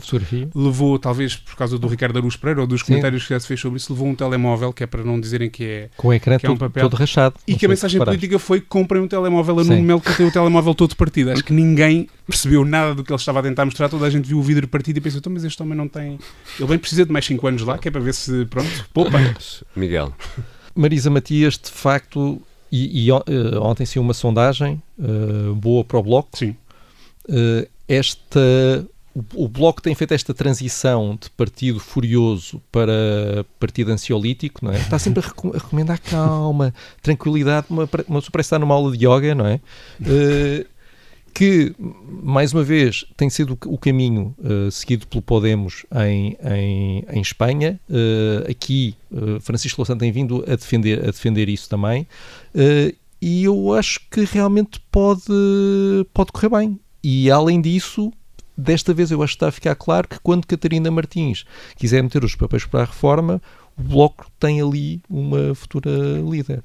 levou, 0.53 0.99
talvez 0.99 1.35
por 1.35 1.55
causa 1.55 1.79
do 1.79 1.87
Ricardo 1.87 2.19
Aruz 2.19 2.35
Pereira 2.35 2.61
ou 2.61 2.67
dos 2.67 2.81
Sim. 2.81 2.85
comentários 2.85 3.23
que 3.23 3.33
já 3.33 3.39
se 3.39 3.47
fez 3.47 3.59
sobre 3.59 3.77
isso, 3.77 3.91
levou 3.91 4.07
um 4.07 4.13
telemóvel, 4.13 4.71
que 4.71 4.83
é 4.83 4.87
para 4.87 5.03
não 5.03 5.19
dizerem 5.19 5.49
que 5.49 5.63
é. 5.63 5.89
Com 5.97 6.09
o 6.09 6.13
ecrã 6.13 6.37
Que 6.37 6.45
é 6.45 6.49
um 6.49 6.53
todo, 6.53 6.69
papel. 6.69 6.87
todo 6.87 6.99
rachado. 6.99 7.35
E 7.47 7.55
que 7.55 7.65
a 7.65 7.69
mensagem 7.69 7.99
política 7.99 8.37
foi 8.37 8.61
comprem 8.61 9.01
um 9.01 9.07
telemóvel 9.07 9.57
a 9.57 9.63
Sim. 9.63 9.71
Nuno 9.71 9.83
Melo 9.83 10.01
que 10.01 10.15
tem 10.15 10.27
o 10.27 10.31
telemóvel 10.31 10.75
todo 10.75 10.95
partido. 10.95 11.31
Acho 11.31 11.43
que 11.43 11.51
ninguém 11.51 12.07
percebeu 12.27 12.63
nada 12.63 12.93
do 12.93 13.03
que 13.03 13.11
ele 13.11 13.17
estava 13.17 13.39
a 13.39 13.43
tentar 13.43 13.65
mostrar, 13.65 13.89
toda 13.89 14.05
a 14.05 14.09
gente 14.11 14.27
viu 14.27 14.37
o 14.37 14.43
vidro 14.43 14.67
partido 14.67 14.97
e 14.97 15.01
pensou, 15.01 15.17
então, 15.17 15.33
mas 15.33 15.43
este 15.43 15.59
homem 15.63 15.75
não 15.75 15.87
tem. 15.87 16.19
Ele 16.59 16.69
bem 16.69 16.77
precisa 16.77 17.07
de 17.07 17.11
mais 17.11 17.25
5 17.25 17.47
anos 17.47 17.63
lá, 17.63 17.79
que 17.79 17.87
é 17.87 17.91
para 17.91 18.01
ver 18.01 18.13
se, 18.13 18.45
pronto, 18.45 18.69
poupa. 18.93 19.17
Miguel. 19.75 20.13
Marisa 20.75 21.09
Matias, 21.09 21.57
de 21.57 21.71
facto, 21.71 22.39
e, 22.71 23.07
e, 23.07 23.09
eh, 23.09 23.59
ontem 23.59 23.83
saiu 23.83 24.03
uma 24.03 24.13
sondagem 24.13 24.79
eh, 24.99 25.53
boa 25.55 25.83
para 25.83 25.97
o 25.97 26.03
Bloco. 26.03 26.37
Sim. 26.37 26.55
Eh, 27.29 27.67
esta, 27.87 28.39
o, 29.35 29.47
Bloco 29.47 29.81
tem 29.81 29.95
feito 29.95 30.13
esta 30.13 30.33
transição 30.33 31.17
de 31.19 31.29
partido 31.31 31.79
furioso 31.79 32.61
para 32.71 33.45
partido 33.59 33.91
ansiolítico, 33.91 34.63
não 34.63 34.71
é? 34.71 34.77
Está 34.77 34.99
sempre 34.99 35.23
a, 35.23 35.27
reco- 35.27 35.55
a 35.55 35.57
recomendar 35.57 35.99
calma, 35.99 36.73
tranquilidade, 37.01 37.67
uma, 37.69 37.83
uma 38.07 38.19
pessoa 38.19 38.31
parece 38.31 38.47
estar 38.47 38.59
numa 38.59 38.75
aula 38.75 38.95
de 38.95 39.05
yoga, 39.05 39.33
não 39.33 39.45
é? 39.45 39.59
Eh, 40.05 40.65
que, 41.33 41.73
mais 42.23 42.53
uma 42.53 42.63
vez, 42.63 43.05
tem 43.15 43.29
sido 43.29 43.57
o, 43.65 43.77
caminho 43.77 44.35
eh, 44.43 44.69
seguido 44.71 45.07
pelo 45.07 45.21
Podemos 45.21 45.85
em, 45.95 46.35
em, 46.43 47.05
em 47.11 47.21
Espanha. 47.21 47.79
Eh, 47.89 48.51
aqui, 48.51 48.95
Francisco 49.41 49.79
Louçã 49.81 49.97
tem 49.97 50.11
vindo 50.11 50.43
a 50.47 50.55
defender, 50.55 50.99
a 50.99 51.11
defender 51.11 51.47
isso 51.47 51.69
também. 51.69 52.05
E 53.21 53.43
eu 53.43 53.73
acho 53.73 53.99
que 54.09 54.23
realmente 54.25 54.79
pode, 54.91 55.23
pode 56.13 56.31
correr 56.31 56.49
bem. 56.49 56.79
E, 57.03 57.31
além 57.31 57.61
disso, 57.61 58.11
desta 58.57 58.93
vez 58.93 59.11
eu 59.11 59.23
acho 59.23 59.33
que 59.33 59.37
está 59.37 59.47
a 59.47 59.51
ficar 59.51 59.75
claro 59.75 60.07
que 60.07 60.19
quando 60.19 60.45
Catarina 60.45 60.91
Martins 60.91 61.45
quiser 61.77 62.03
meter 62.03 62.23
os 62.23 62.35
papéis 62.35 62.65
para 62.65 62.81
a 62.81 62.85
reforma, 62.85 63.41
o 63.77 63.83
Bloco 63.83 64.29
tem 64.39 64.61
ali 64.61 65.01
uma 65.09 65.55
futura 65.55 65.89
líder. 66.29 66.63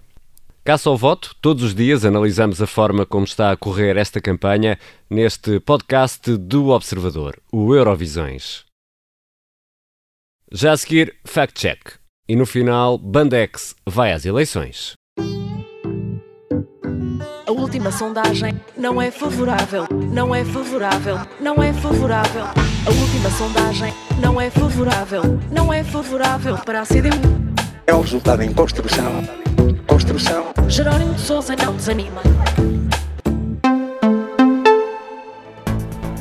Caça 0.64 0.88
ao 0.88 0.96
voto, 0.96 1.36
todos 1.42 1.62
os 1.62 1.74
dias 1.74 2.06
analisamos 2.06 2.62
a 2.62 2.66
forma 2.66 3.04
como 3.04 3.24
está 3.26 3.52
a 3.52 3.56
correr 3.56 3.98
esta 3.98 4.20
campanha 4.20 4.78
neste 5.10 5.60
podcast 5.60 6.38
do 6.38 6.68
Observador, 6.68 7.38
o 7.52 7.74
Eurovisões. 7.74 8.64
Já 10.50 10.72
a 10.72 10.76
seguir, 10.76 11.16
Fact 11.24 11.60
Check. 11.60 11.98
E 12.26 12.34
no 12.34 12.46
final, 12.46 12.96
Bandex 12.96 13.74
vai 13.86 14.12
às 14.12 14.24
eleições. 14.24 14.94
A 17.54 17.61
última 17.61 17.92
sondagem 17.92 18.61
não 18.76 19.00
é 19.00 19.12
favorável, 19.12 19.87
não 20.11 20.34
é 20.34 20.44
favorável, 20.44 21.20
não 21.40 21.62
é 21.62 21.73
favorável. 21.73 22.42
A 22.44 22.90
última 22.90 23.30
sondagem 23.30 23.94
não 24.18 24.40
é 24.40 24.50
favorável, 24.50 25.23
não 25.52 25.73
é 25.73 25.84
favorável 25.84 26.58
para 26.58 26.80
a 26.80 26.84
CDU. 26.84 27.16
É 27.87 27.94
um 27.94 28.00
resultado 28.00 28.42
em 28.42 28.52
construção. 28.52 29.23
Construção. 29.87 30.52
Jerónimo 30.68 31.14
de 31.14 31.20
Sousa 31.20 31.54
não 31.54 31.76
desanima. 31.76 32.23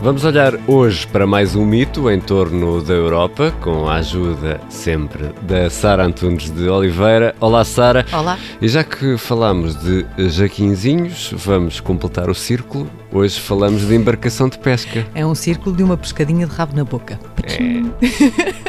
Vamos 0.03 0.25
olhar 0.25 0.59
hoje 0.67 1.07
para 1.07 1.25
mais 1.25 1.55
um 1.55 1.65
mito 1.65 2.11
em 2.11 2.19
torno 2.19 2.83
da 2.83 2.93
Europa, 2.93 3.53
com 3.61 3.87
a 3.87 3.95
ajuda 3.95 4.59
sempre 4.67 5.29
da 5.43 5.69
Sara 5.69 6.03
Antunes 6.03 6.51
de 6.51 6.67
Oliveira. 6.67 7.33
Olá, 7.39 7.63
Sara. 7.63 8.05
Olá. 8.11 8.37
E 8.61 8.67
já 8.67 8.83
que 8.83 9.17
falámos 9.17 9.77
de 9.77 10.05
jaquinzinhos, 10.29 11.33
vamos 11.37 11.79
completar 11.79 12.29
o 12.29 12.35
círculo. 12.35 12.85
Hoje 13.15 13.39
falamos 13.39 13.87
de 13.87 13.93
embarcação 13.93 14.49
de 14.49 14.57
pesca. 14.57 15.05
É 15.13 15.23
um 15.23 15.35
círculo 15.35 15.75
de 15.75 15.83
uma 15.83 15.95
pescadinha 15.95 16.47
de 16.47 16.51
rabo 16.51 16.75
na 16.75 16.83
boca. 16.83 17.19
É. 17.43 17.83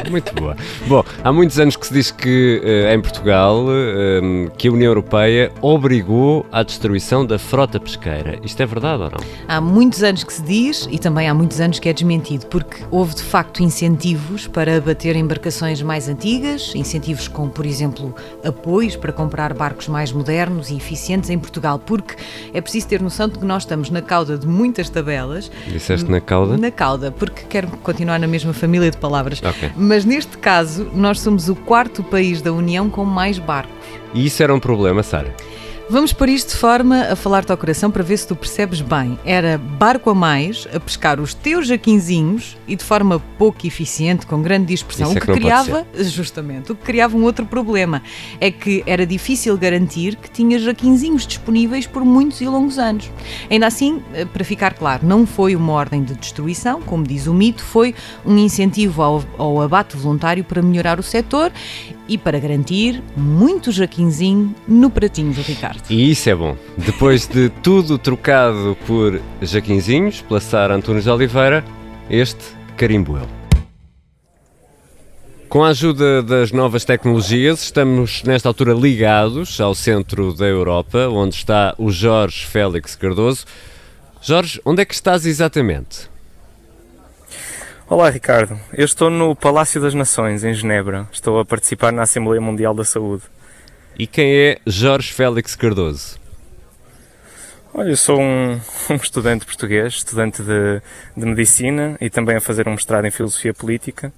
Muito 0.07 0.35
boa. 0.35 0.55
Bom, 0.85 1.03
há 1.23 1.33
muitos 1.33 1.57
anos 1.57 1.75
que 1.75 1.87
se 1.87 1.91
diz 1.91 2.11
que 2.11 2.61
eh, 2.63 2.93
em 2.93 3.01
Portugal 3.01 3.65
eh, 3.69 4.51
que 4.55 4.67
a 4.67 4.71
União 4.71 4.91
Europeia 4.91 5.51
obrigou 5.63 6.45
à 6.51 6.61
destruição 6.61 7.25
da 7.25 7.39
frota 7.39 7.79
pesqueira. 7.79 8.39
Isto 8.43 8.61
é 8.61 8.67
verdade 8.67 9.01
ou 9.01 9.09
não? 9.09 9.17
Há 9.47 9.59
muitos 9.59 10.03
anos 10.03 10.23
que 10.23 10.31
se 10.31 10.43
diz 10.43 10.87
e 10.91 10.99
também 10.99 11.27
há 11.27 11.33
muitos 11.33 11.59
anos 11.59 11.79
que 11.79 11.89
é 11.89 11.93
desmentido, 11.93 12.45
porque 12.45 12.83
houve 12.91 13.15
de 13.15 13.23
facto 13.23 13.63
incentivos 13.63 14.45
para 14.45 14.77
abater 14.77 15.15
embarcações 15.15 15.81
mais 15.81 16.07
antigas, 16.07 16.71
incentivos 16.75 17.27
com, 17.27 17.49
por 17.49 17.65
exemplo, 17.65 18.13
apoios 18.45 18.95
para 18.95 19.11
comprar 19.11 19.55
barcos 19.55 19.87
mais 19.87 20.11
modernos 20.11 20.69
e 20.69 20.75
eficientes 20.75 21.31
em 21.31 21.39
Portugal, 21.39 21.79
porque 21.79 22.15
é 22.53 22.61
preciso 22.61 22.87
ter 22.87 23.01
noção 23.01 23.27
de 23.27 23.39
que 23.39 23.45
nós 23.45 23.63
estamos 23.63 23.89
na 23.89 24.03
cauda 24.03 24.34
de 24.37 24.47
muitas 24.47 24.89
tabelas. 24.89 25.51
Disseste 25.67 26.09
na 26.09 26.21
cauda? 26.21 26.57
Na 26.57 26.71
cauda, 26.71 27.11
porque 27.11 27.43
quero 27.47 27.67
continuar 27.83 28.19
na 28.19 28.27
mesma 28.27 28.53
família 28.53 28.89
de 28.91 28.97
palavras. 28.97 29.41
Ok. 29.43 29.71
Mas 29.75 30.05
neste 30.05 30.37
caso, 30.37 30.89
nós 30.93 31.19
somos 31.19 31.49
o 31.49 31.55
quarto 31.55 32.03
país 32.03 32.41
da 32.41 32.51
União 32.51 32.89
com 32.89 33.05
mais 33.05 33.39
barcos. 33.39 33.75
E 34.13 34.25
isso 34.25 34.41
era 34.41 34.53
um 34.53 34.59
problema, 34.59 35.03
Sara? 35.03 35.33
Vamos 35.87 36.11
pôr 36.11 36.29
isto 36.29 36.49
de 36.49 36.55
forma 36.55 37.03
a 37.11 37.15
falar-te 37.15 37.51
ao 37.51 37.57
coração 37.57 37.91
para 37.91 38.01
ver 38.01 38.17
se 38.17 38.27
tu 38.27 38.35
percebes 38.35 38.81
bem. 38.81 39.19
Era 39.23 39.55
barco 39.55 40.09
a 40.09 40.15
mais 40.15 40.67
a 40.73 40.79
pescar 40.79 41.19
os 41.19 41.35
teus 41.35 41.67
jaquinzinhos 41.67 42.57
e 42.67 42.75
de 42.75 42.83
forma 42.83 43.21
pouco 43.37 43.67
eficiente, 43.67 44.25
com 44.25 44.41
grande 44.41 44.65
dispersão, 44.65 45.09
Isso 45.09 45.17
é 45.19 45.21
o 45.21 45.21
que, 45.21 45.25
que 45.25 45.39
não 45.39 45.49
pode 45.49 45.69
criava, 45.69 45.87
justamente, 46.03 46.71
o 46.71 46.75
que 46.75 46.83
criava 46.83 47.15
um 47.15 47.23
outro 47.23 47.45
problema. 47.45 48.01
É 48.41 48.49
que 48.49 48.83
era 48.87 49.05
difícil 49.05 49.55
garantir 49.59 50.15
que 50.15 50.29
tinha 50.29 50.57
jaquinzinhos 50.57 51.27
disponíveis 51.27 51.85
por 51.85 52.03
muitos 52.03 52.41
e 52.41 52.47
longos 52.47 52.79
anos. 52.79 53.11
Ainda 53.47 53.67
assim, 53.67 54.01
eh, 54.15 54.25
para 54.25 54.43
ficar 54.43 54.73
claro, 54.73 55.05
não 55.05 55.27
foi 55.27 55.55
uma 55.55 55.71
ordem 55.71 56.03
de 56.03 56.15
destruição, 56.15 56.81
como 56.81 57.03
diz 57.03 57.27
o 57.27 57.33
mito, 57.33 57.63
foi 57.63 57.93
um 58.25 58.35
incentivo 58.35 59.03
ao, 59.03 59.23
ao 59.37 59.61
abate 59.61 59.95
voluntário 59.95 60.43
para 60.43 60.63
melhorar 60.63 60.99
o 60.99 61.03
setor 61.03 61.51
e 62.07 62.17
para 62.17 62.39
garantir 62.39 63.01
muito 63.15 63.71
jaquinzinho 63.71 64.53
no 64.67 64.89
pratinho 64.89 65.33
do 65.33 65.41
Ricardo. 65.41 65.83
E 65.89 66.11
isso 66.11 66.29
é 66.29 66.35
bom. 66.35 66.55
Depois 66.77 67.27
de 67.27 67.49
tudo 67.49 67.97
trocado 67.97 68.77
por 68.85 69.21
jaquinzinhos, 69.41 70.21
pela 70.21 70.73
Antunes 70.73 71.03
de 71.03 71.09
Oliveira, 71.09 71.63
este 72.09 72.43
carimbo 72.77 73.17
eu. 73.17 73.27
Com 75.47 75.63
a 75.63 75.69
ajuda 75.69 76.21
das 76.21 76.51
novas 76.51 76.83
tecnologias, 76.83 77.63
estamos 77.63 78.23
nesta 78.23 78.49
altura 78.49 78.73
ligados 78.73 79.61
ao 79.61 79.73
centro 79.73 80.33
da 80.33 80.45
Europa, 80.45 81.07
onde 81.07 81.35
está 81.35 81.73
o 81.77 81.91
Jorge 81.91 82.45
Félix 82.45 82.95
Cardoso. 82.95 83.45
Jorge, 84.21 84.59
onde 84.65 84.81
é 84.81 84.85
que 84.85 84.93
estás 84.93 85.25
exatamente? 85.25 86.09
Olá 87.87 88.09
Ricardo, 88.09 88.59
eu 88.73 88.83
estou 88.83 89.11
no 89.11 89.35
Palácio 89.35 89.79
das 89.79 89.93
Nações, 89.93 90.43
em 90.43 90.51
Genebra. 90.55 91.07
Estou 91.11 91.39
a 91.39 91.45
participar 91.45 91.91
na 91.91 92.01
Assembleia 92.01 92.41
Mundial 92.41 92.73
da 92.73 92.83
Saúde. 92.83 93.21
E 93.95 94.07
quem 94.07 94.35
é 94.35 94.57
Jorge 94.65 95.13
Félix 95.13 95.55
Cardoso? 95.55 96.19
Olha, 97.71 97.89
eu 97.89 97.95
sou 97.95 98.19
um, 98.19 98.59
um 98.89 98.95
estudante 98.95 99.45
português, 99.45 99.97
estudante 99.97 100.41
de, 100.41 100.81
de 101.15 101.25
Medicina 101.27 101.95
e 102.01 102.09
também 102.09 102.35
a 102.35 102.41
fazer 102.41 102.67
um 102.67 102.71
mestrado 102.71 103.05
em 103.05 103.11
Filosofia 103.11 103.53
Política. 103.53 104.11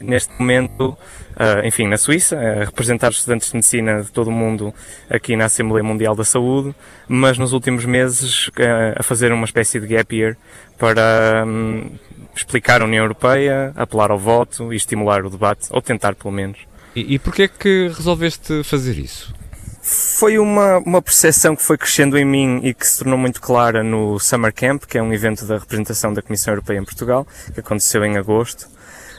Neste 0.00 0.32
momento, 0.38 0.96
ah, 1.36 1.66
enfim, 1.66 1.86
na 1.88 1.98
Suíça, 1.98 2.38
a 2.38 2.64
representar 2.64 3.10
estudantes 3.10 3.48
de 3.48 3.56
Medicina 3.56 4.02
de 4.02 4.10
todo 4.10 4.28
o 4.28 4.32
mundo 4.32 4.72
aqui 5.10 5.36
na 5.36 5.44
Assembleia 5.44 5.84
Mundial 5.84 6.16
da 6.16 6.24
Saúde, 6.24 6.74
mas 7.06 7.36
nos 7.36 7.52
últimos 7.52 7.84
meses 7.84 8.50
ah, 8.58 9.00
a 9.00 9.02
fazer 9.02 9.32
uma 9.32 9.44
espécie 9.44 9.78
de 9.78 9.86
gap 9.86 10.16
year 10.16 10.34
para 10.78 11.44
hum, 11.46 11.90
explicar 12.36 12.82
a 12.82 12.84
União 12.84 13.04
Europeia, 13.04 13.72
apelar 13.74 14.10
ao 14.10 14.18
voto 14.18 14.72
e 14.72 14.76
estimular 14.76 15.24
o 15.24 15.30
debate, 15.30 15.68
ou 15.70 15.80
tentar 15.80 16.14
pelo 16.14 16.32
menos. 16.32 16.58
E, 16.94 17.14
e 17.14 17.18
porquê 17.18 17.42
é 17.44 17.48
que 17.48 17.90
resolveste 17.94 18.62
fazer 18.64 18.98
isso? 18.98 19.34
Foi 19.82 20.38
uma, 20.38 20.78
uma 20.78 21.00
percepção 21.00 21.54
que 21.54 21.62
foi 21.62 21.78
crescendo 21.78 22.18
em 22.18 22.24
mim 22.24 22.60
e 22.64 22.74
que 22.74 22.86
se 22.86 22.98
tornou 22.98 23.18
muito 23.18 23.40
clara 23.40 23.84
no 23.84 24.18
Summer 24.18 24.52
Camp, 24.52 24.84
que 24.84 24.98
é 24.98 25.02
um 25.02 25.12
evento 25.12 25.46
da 25.46 25.58
representação 25.58 26.12
da 26.12 26.20
Comissão 26.22 26.52
Europeia 26.52 26.78
em 26.78 26.84
Portugal, 26.84 27.26
que 27.54 27.60
aconteceu 27.60 28.04
em 28.04 28.16
agosto. 28.16 28.66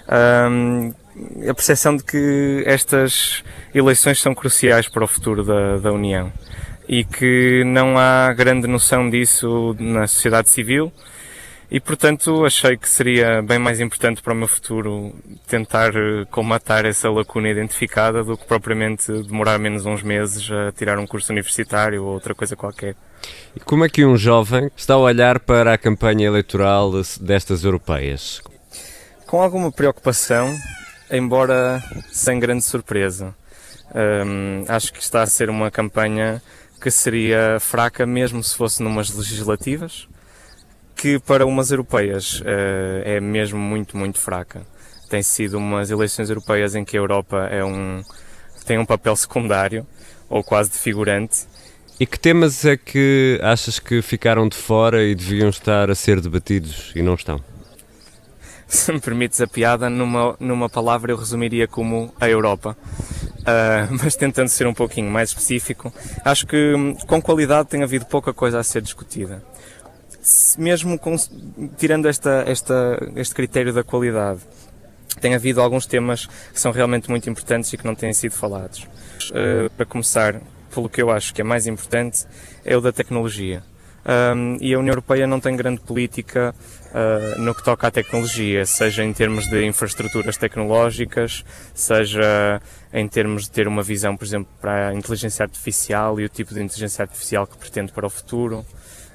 Ahm, 0.09 0.93
a 1.49 1.53
percepção 1.53 1.95
de 1.95 2.03
que 2.03 2.63
estas 2.65 3.43
eleições 3.73 4.21
são 4.21 4.35
cruciais 4.35 4.87
para 4.87 5.03
o 5.03 5.07
futuro 5.07 5.43
da, 5.43 5.77
da 5.77 5.91
União. 5.91 6.31
e 6.87 7.03
que 7.03 7.63
não 7.65 7.97
há 7.97 8.33
grande 8.33 8.65
noção 8.65 9.09
disso 9.09 9.75
na 9.77 10.07
sociedade 10.07 10.49
civil 10.49 10.91
e 11.69 11.79
portanto 11.81 12.45
achei 12.45 12.77
que 12.77 12.87
seria 12.87 13.41
bem 13.41 13.59
mais 13.59 13.81
importante 13.81 14.21
para 14.21 14.31
o 14.31 14.35
meu 14.35 14.47
futuro 14.47 15.13
tentar 15.47 15.93
eh, 15.95 16.25
colmatar 16.31 16.85
essa 16.85 17.09
lacuna 17.09 17.49
identificada 17.49 18.23
do 18.23 18.37
que 18.37 18.45
propriamente 18.45 19.11
demorar 19.23 19.59
menos 19.59 19.85
uns 19.85 20.01
meses 20.01 20.49
a 20.49 20.71
tirar 20.71 20.97
um 20.97 21.05
curso 21.05 21.31
universitário 21.33 22.03
ou 22.03 22.13
outra 22.13 22.33
coisa 22.33 22.55
qualquer. 22.55 22.95
E 23.53 23.59
como 23.59 23.83
é 23.83 23.89
que 23.89 24.05
um 24.05 24.15
jovem 24.15 24.71
está 24.77 24.93
a 24.93 24.97
olhar 24.97 25.39
para 25.39 25.73
a 25.73 25.77
campanha 25.77 26.27
eleitoral 26.27 26.91
destas 27.19 27.65
europeias? 27.65 28.41
Com 29.25 29.41
alguma 29.41 29.69
preocupação, 29.69 30.55
embora 31.11 31.83
sem 32.13 32.39
grande 32.39 32.63
surpresa. 32.63 33.35
Acho 34.69 34.93
que 34.93 35.01
está 35.01 35.21
a 35.21 35.27
ser 35.27 35.49
uma 35.49 35.69
campanha 35.69 36.41
que 36.79 36.91
seria 36.91 37.57
fraca 37.59 38.05
mesmo 38.05 38.41
se 38.43 38.55
fosse 38.55 38.81
numas 38.83 39.09
legislativas 39.09 40.07
que 40.97 41.19
para 41.19 41.45
umas 41.45 41.69
europeias 41.69 42.41
uh, 42.41 43.03
é 43.05 43.21
mesmo 43.21 43.59
muito, 43.59 43.95
muito 43.95 44.19
fraca. 44.19 44.65
Tem 45.09 45.21
sido 45.21 45.57
umas 45.57 45.91
eleições 45.91 46.29
europeias 46.29 46.75
em 46.75 46.83
que 46.83 46.97
a 46.97 46.99
Europa 46.99 47.47
é 47.51 47.63
um, 47.63 48.03
tem 48.65 48.77
um 48.77 48.85
papel 48.85 49.15
secundário, 49.15 49.85
ou 50.27 50.43
quase 50.43 50.71
de 50.71 50.77
figurante. 50.77 51.45
E 51.99 52.05
que 52.05 52.19
temas 52.19 52.65
é 52.65 52.75
que 52.75 53.39
achas 53.41 53.79
que 53.79 54.01
ficaram 54.01 54.47
de 54.49 54.57
fora 54.57 55.03
e 55.03 55.15
deviam 55.15 55.49
estar 55.49 55.89
a 55.89 55.95
ser 55.95 56.19
debatidos 56.19 56.91
e 56.95 57.01
não 57.01 57.13
estão? 57.13 57.39
Se 58.67 58.91
me 58.91 58.99
permites 58.99 59.39
a 59.39 59.47
piada, 59.47 59.89
numa, 59.89 60.35
numa 60.39 60.67
palavra 60.67 61.11
eu 61.11 61.17
resumiria 61.17 61.67
como 61.67 62.13
a 62.19 62.27
Europa. 62.27 62.75
Uh, 63.39 63.95
mas 64.03 64.15
tentando 64.15 64.49
ser 64.49 64.67
um 64.67 64.73
pouquinho 64.73 65.09
mais 65.09 65.29
específico, 65.29 65.93
acho 66.25 66.45
que 66.45 66.73
hum, 66.73 66.95
com 67.07 67.21
qualidade 67.21 67.69
tem 67.69 67.81
havido 67.81 68.05
pouca 68.05 68.33
coisa 68.33 68.59
a 68.59 68.63
ser 68.63 68.81
discutida 68.81 69.41
mesmo 70.57 70.97
com, 70.97 71.15
tirando 71.77 72.07
esta, 72.07 72.43
esta, 72.47 72.97
este 73.15 73.33
critério 73.33 73.73
da 73.73 73.83
qualidade, 73.83 74.39
tem 75.19 75.35
havido 75.35 75.61
alguns 75.61 75.85
temas 75.85 76.25
que 76.25 76.59
são 76.59 76.71
realmente 76.71 77.09
muito 77.09 77.29
importantes 77.29 77.71
e 77.73 77.77
que 77.77 77.85
não 77.85 77.95
têm 77.95 78.13
sido 78.13 78.33
falados. 78.33 78.87
Uh, 79.31 79.69
para 79.75 79.85
começar, 79.85 80.39
pelo 80.73 80.89
que 80.89 81.01
eu 81.01 81.09
acho 81.09 81.33
que 81.33 81.41
é 81.41 81.43
mais 81.43 81.65
importante, 81.67 82.25
é 82.63 82.77
o 82.77 82.81
da 82.81 82.91
tecnologia. 82.91 83.63
Um, 84.07 84.57
e 84.61 84.73
a 84.73 84.79
União 84.79 84.93
Europeia 84.93 85.27
não 85.27 85.37
tem 85.37 85.53
grande 85.53 85.81
política 85.81 86.55
uh, 86.91 87.41
no 87.41 87.53
que 87.53 87.61
toca 87.61 87.87
à 87.87 87.91
tecnologia, 87.91 88.65
seja 88.65 89.03
em 89.03 89.11
termos 89.11 89.49
de 89.49 89.65
infraestruturas 89.65 90.37
tecnológicas, 90.37 91.43
seja 91.73 92.61
em 92.93 93.05
termos 93.05 93.43
de 93.43 93.51
ter 93.51 93.67
uma 93.67 93.83
visão, 93.83 94.15
por 94.15 94.23
exemplo, 94.23 94.47
para 94.61 94.89
a 94.89 94.93
inteligência 94.93 95.43
artificial 95.43 96.21
e 96.21 96.25
o 96.25 96.29
tipo 96.29 96.53
de 96.53 96.61
inteligência 96.61 97.03
artificial 97.03 97.45
que 97.45 97.57
pretende 97.57 97.91
para 97.91 98.07
o 98.07 98.09
futuro 98.09 98.65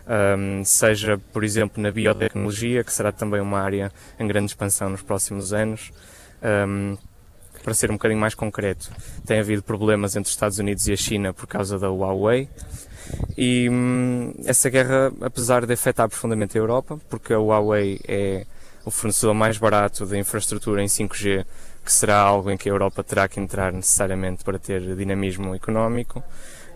um, 0.07 0.65
seja, 0.65 1.19
por 1.33 1.45
exemplo, 1.45 1.83
na 1.83 1.91
biotecnologia, 1.91 2.83
que 2.83 2.93
será 2.93 3.13
também 3.13 3.41
uma 3.41 3.61
área 3.61 3.93
em 4.19 4.27
grande 4.27 4.47
expansão 4.47 4.91
nos 4.91 5.03
próximos 5.03 5.53
anos. 5.53 5.93
Um, 6.43 6.97
para 7.63 7.75
ser 7.75 7.91
um 7.91 7.95
bocadinho 7.95 8.21
mais 8.21 8.35
concreto, 8.35 8.91
tem 9.25 9.39
havido 9.39 9.63
problemas 9.63 10.17
entre 10.17 10.27
os 10.27 10.35
Estados 10.35 10.59
Unidos 10.59 10.89
e 10.89 10.93
a 10.93 10.97
China 10.97 11.33
por 11.33 11.47
causa 11.47 11.79
da 11.79 11.89
Huawei. 11.89 12.49
E 13.37 13.69
hum, 13.71 14.35
essa 14.45 14.69
guerra, 14.69 15.13
apesar 15.21 15.65
de 15.65 15.73
afetar 15.73 16.09
profundamente 16.09 16.59
a 16.59 16.61
Europa, 16.61 16.99
porque 17.09 17.33
a 17.33 17.39
Huawei 17.39 18.01
é 18.07 18.45
o 18.85 18.91
fornecedor 18.91 19.35
mais 19.35 19.59
barato 19.59 20.05
de 20.05 20.19
infraestrutura 20.19 20.83
em 20.83 20.87
5G, 20.87 21.45
que 21.85 21.93
será 21.93 22.19
algo 22.19 22.51
em 22.51 22.57
que 22.57 22.69
a 22.69 22.73
Europa 22.73 23.03
terá 23.05 23.29
que 23.29 23.39
entrar 23.39 23.73
necessariamente 23.73 24.45
para 24.45 24.59
ter 24.59 24.97
dinamismo 24.97 25.55
económico. 25.55 26.23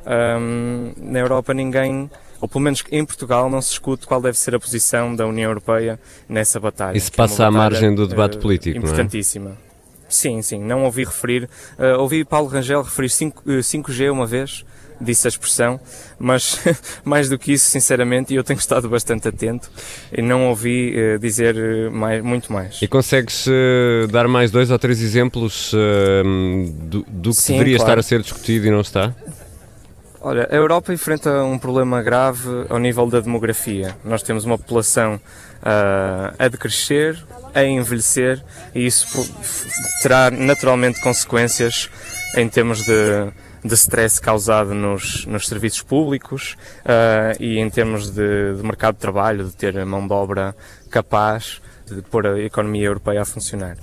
Um, 0.07 0.93
na 0.97 1.19
Europa 1.19 1.53
ninguém 1.53 2.09
ou 2.41 2.49
pelo 2.49 2.65
menos 2.65 2.85
em 2.91 3.05
Portugal, 3.05 3.51
não 3.51 3.61
se 3.61 3.73
escute 3.73 4.07
qual 4.07 4.21
deve 4.21 4.39
ser 4.39 4.55
a 4.55 4.61
posição 4.61 5.15
da 5.15 5.27
União 5.27 5.51
Europeia 5.51 5.99
nessa 6.29 6.59
batalha. 6.61 6.97
Isso 6.97 7.13
passa 7.13 7.45
é 7.45 7.47
à 7.47 7.51
margem 7.51 7.95
do 7.95 8.07
debate 8.07 8.37
uh, 8.37 8.41
político, 8.41 8.79
importantíssima. 8.79 9.51
Não 9.51 9.57
é? 9.63 9.67
Sim, 10.09 10.41
sim, 10.43 10.63
não 10.63 10.85
ouvi 10.85 11.05
referir. 11.05 11.49
Uh, 11.79 12.01
ouvi 12.01 12.25
Paulo 12.25 12.49
Rangel 12.49 12.83
referir 12.83 13.09
5, 13.09 13.43
5G 13.45 14.05
eh, 14.05 14.11
uma 14.11 14.27
vez, 14.27 14.65
disse 15.01 15.27
a 15.27 15.31
expressão, 15.31 15.81
mas 16.19 16.61
mais 17.05 17.29
do 17.29 17.39
que 17.39 17.53
isso, 17.53 17.69
sinceramente, 17.69 18.33
eu 18.35 18.45
tenho 18.45 18.59
estado 18.61 18.89
bastante 18.89 19.29
atento 19.29 19.71
e 20.13 20.23
não 20.23 20.49
ouvi 20.49 20.95
uh, 20.97 21.19
dizer 21.19 21.91
mais, 21.91 22.23
muito 22.23 22.53
mais. 22.53 22.81
E 22.81 22.87
consegues 22.87 23.47
uh, 23.47 24.07
dar 24.11 24.29
mais 24.29 24.51
dois 24.51 24.71
ou 24.71 24.79
três 24.79 25.03
exemplos 25.03 25.73
do, 25.75 27.05
do, 27.09 27.31
que 27.31 27.37
Sim, 27.37 27.55
deveria 27.55 27.77
claro. 27.77 27.91
estar 27.91 27.99
a 27.99 28.03
ser 28.03 28.23
discutido 28.23 28.67
e 28.67 28.71
não 28.71 28.81
está? 28.81 29.13
Olha, 30.21 30.49
a 30.51 30.55
Europa 30.55 30.93
enfrenta 30.93 31.45
um 31.45 31.59
problema 31.59 32.03
grave 32.03 32.49
ao 32.69 32.79
nível 32.79 33.07
da 33.07 33.21
demografia. 33.21 33.97
Nós 34.05 34.23
temos 34.23 34.45
uma 34.45 34.57
população 34.57 35.17
uh, 35.17 36.35
a 36.39 36.49
decrescer, 36.49 37.23
a 37.55 37.63
envelhecer, 37.65 38.43
e 38.75 38.87
isso 38.87 39.07
terá 40.03 40.31
naturalmente 40.31 41.01
consequências 41.01 41.91
em 42.37 42.49
termos 42.49 42.83
de, 42.83 43.33
de 43.63 43.75
stress 43.75 44.21
causado 44.21 44.75
nos, 44.75 45.27
nos 45.27 45.47
serviços 45.47 45.83
públicos 45.83 46.57
uh, 46.81 47.37
e 47.39 47.59
em 47.59 47.69
termos 47.69 48.11
de, 48.11 48.55
de 48.57 48.63
mercado 48.63 48.95
de 48.95 49.01
trabalho, 49.01 49.45
de 49.45 49.55
ter 49.55 49.85
mão 49.85 50.07
de 50.07 50.13
obra 50.15 50.57
capaz 50.91 51.61
de 51.87 52.03
pôr 52.03 52.27
a 52.27 52.41
economia 52.41 52.87
europeia 52.87 53.23
a 53.23 53.25
funcionar 53.25 53.77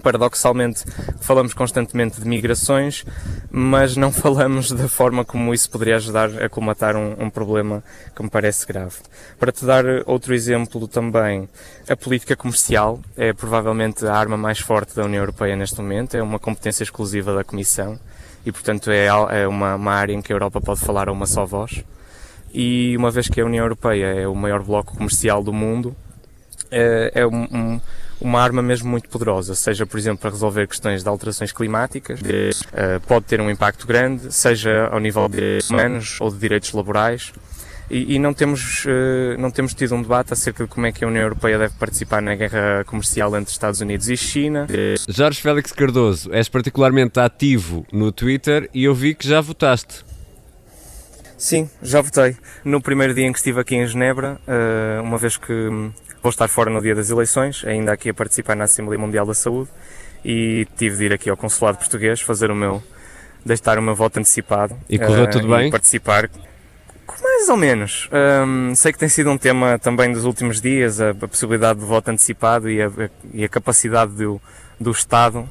paradoxalmente 0.00 0.84
falamos 1.20 1.54
constantemente 1.54 2.20
de 2.20 2.26
migrações, 2.26 3.04
mas 3.50 3.96
não 3.96 4.10
falamos 4.12 4.72
da 4.72 4.88
forma 4.88 5.24
como 5.24 5.54
isso 5.54 5.70
poderia 5.70 5.96
ajudar 5.96 6.42
a 6.42 6.48
comatar 6.48 6.96
um, 6.96 7.14
um, 7.18 7.30
problema 7.30 7.82
que 8.14 8.22
me 8.22 8.30
parece 8.30 8.66
grave. 8.66 8.96
Para 9.38 9.52
te 9.52 9.64
dar 9.64 9.84
outro 10.06 10.34
exemplo 10.34 10.88
também, 10.88 11.48
a 11.88 11.96
política 11.96 12.34
comercial 12.34 13.00
é 13.16 13.32
provavelmente 13.32 14.06
a 14.06 14.14
arma 14.14 14.36
mais 14.36 14.58
forte 14.58 14.94
da 14.96 15.04
União 15.04 15.22
Europeia 15.22 15.56
neste 15.56 15.80
momento, 15.80 16.16
é 16.16 16.22
uma 16.22 16.38
competência 16.38 16.82
exclusiva 16.82 17.34
da 17.34 17.44
Comissão 17.44 17.98
e, 18.44 18.50
portanto, 18.50 18.90
é, 18.90 19.06
é 19.06 19.46
uma, 19.46 19.74
uma 19.74 19.92
área 19.92 20.14
em 20.14 20.22
que 20.22 20.32
a 20.32 20.34
Europa 20.34 20.60
pode 20.60 20.80
falar 20.80 21.08
a 21.08 21.12
uma 21.12 21.26
só 21.26 21.44
voz. 21.44 21.84
E 22.52 22.96
uma 22.96 23.10
vez 23.10 23.28
que 23.28 23.40
a 23.40 23.44
União 23.44 23.64
Europeia 23.64 24.06
é 24.06 24.26
o 24.26 24.34
maior 24.34 24.62
bloco 24.62 24.96
comercial 24.96 25.42
do 25.42 25.52
mundo, 25.52 25.94
é, 26.70 27.12
é 27.14 27.26
um, 27.26 27.42
um 27.52 27.80
uma 28.20 28.40
arma 28.40 28.62
mesmo 28.62 28.88
muito 28.88 29.08
poderosa, 29.08 29.54
seja, 29.54 29.86
por 29.86 29.98
exemplo, 29.98 30.18
para 30.20 30.30
resolver 30.30 30.66
questões 30.66 31.02
de 31.02 31.08
alterações 31.08 31.52
climáticas, 31.52 32.20
uh, 32.20 33.00
pode 33.06 33.24
ter 33.24 33.40
um 33.40 33.50
impacto 33.50 33.86
grande, 33.86 34.32
seja 34.32 34.88
ao 34.88 35.00
nível 35.00 35.28
de 35.28 35.58
humanos 35.70 36.18
ou 36.20 36.30
de 36.30 36.38
direitos 36.38 36.72
laborais. 36.72 37.32
E, 37.90 38.14
e 38.14 38.18
não, 38.20 38.32
temos, 38.32 38.84
uh, 38.84 39.36
não 39.38 39.50
temos 39.50 39.74
tido 39.74 39.94
um 39.96 40.02
debate 40.02 40.32
acerca 40.32 40.62
de 40.62 40.70
como 40.70 40.86
é 40.86 40.92
que 40.92 41.04
a 41.04 41.08
União 41.08 41.22
Europeia 41.22 41.58
deve 41.58 41.74
participar 41.74 42.22
na 42.22 42.36
guerra 42.36 42.84
comercial 42.84 43.36
entre 43.36 43.50
Estados 43.50 43.80
Unidos 43.80 44.08
e 44.08 44.16
China. 44.16 44.66
Jorge 45.08 45.40
Félix 45.40 45.72
Cardoso, 45.72 46.32
és 46.32 46.48
particularmente 46.48 47.18
ativo 47.18 47.84
no 47.92 48.12
Twitter 48.12 48.70
e 48.72 48.84
eu 48.84 48.94
vi 48.94 49.14
que 49.14 49.26
já 49.26 49.40
votaste. 49.40 50.04
Sim, 51.36 51.70
já 51.82 52.02
votei. 52.02 52.36
No 52.62 52.82
primeiro 52.82 53.14
dia 53.14 53.26
em 53.26 53.32
que 53.32 53.38
estive 53.38 53.60
aqui 53.60 53.74
em 53.74 53.86
Genebra, 53.86 54.38
uma 55.02 55.16
vez 55.16 55.38
que 55.38 55.90
Vou 56.22 56.30
estar 56.30 56.48
fora 56.48 56.70
no 56.70 56.82
dia 56.82 56.94
das 56.94 57.08
eleições, 57.08 57.64
ainda 57.64 57.92
aqui 57.92 58.10
a 58.10 58.14
participar 58.14 58.54
na 58.54 58.64
Assembleia 58.64 59.00
Mundial 59.00 59.24
da 59.24 59.34
Saúde 59.34 59.70
e 60.24 60.66
tive 60.76 60.96
de 60.96 61.04
ir 61.06 61.12
aqui 61.12 61.30
ao 61.30 61.36
Consulado 61.36 61.78
Português 61.78 62.20
fazer 62.20 62.50
o 62.50 62.54
meu, 62.54 62.82
deixar 63.44 63.78
o 63.78 63.82
meu 63.82 63.94
voto 63.94 64.18
antecipado. 64.18 64.76
E 64.88 64.98
correu 64.98 65.24
uh, 65.24 65.30
tudo 65.30 65.48
bem? 65.48 65.70
participar 65.70 66.28
mais 67.22 67.48
ou 67.48 67.56
menos. 67.56 68.08
Um, 68.12 68.74
sei 68.74 68.92
que 68.92 68.98
tem 68.98 69.08
sido 69.08 69.30
um 69.30 69.38
tema 69.38 69.78
também 69.78 70.12
dos 70.12 70.24
últimos 70.24 70.60
dias, 70.60 71.00
a, 71.00 71.10
a 71.10 71.28
possibilidade 71.28 71.80
de 71.80 71.84
voto 71.84 72.10
antecipado 72.10 72.70
e 72.70 72.82
a, 72.82 72.86
a, 72.86 73.10
e 73.32 73.44
a 73.44 73.48
capacidade 73.48 74.12
do, 74.12 74.40
do 74.78 74.90
Estado, 74.90 75.40
uh, 75.40 75.48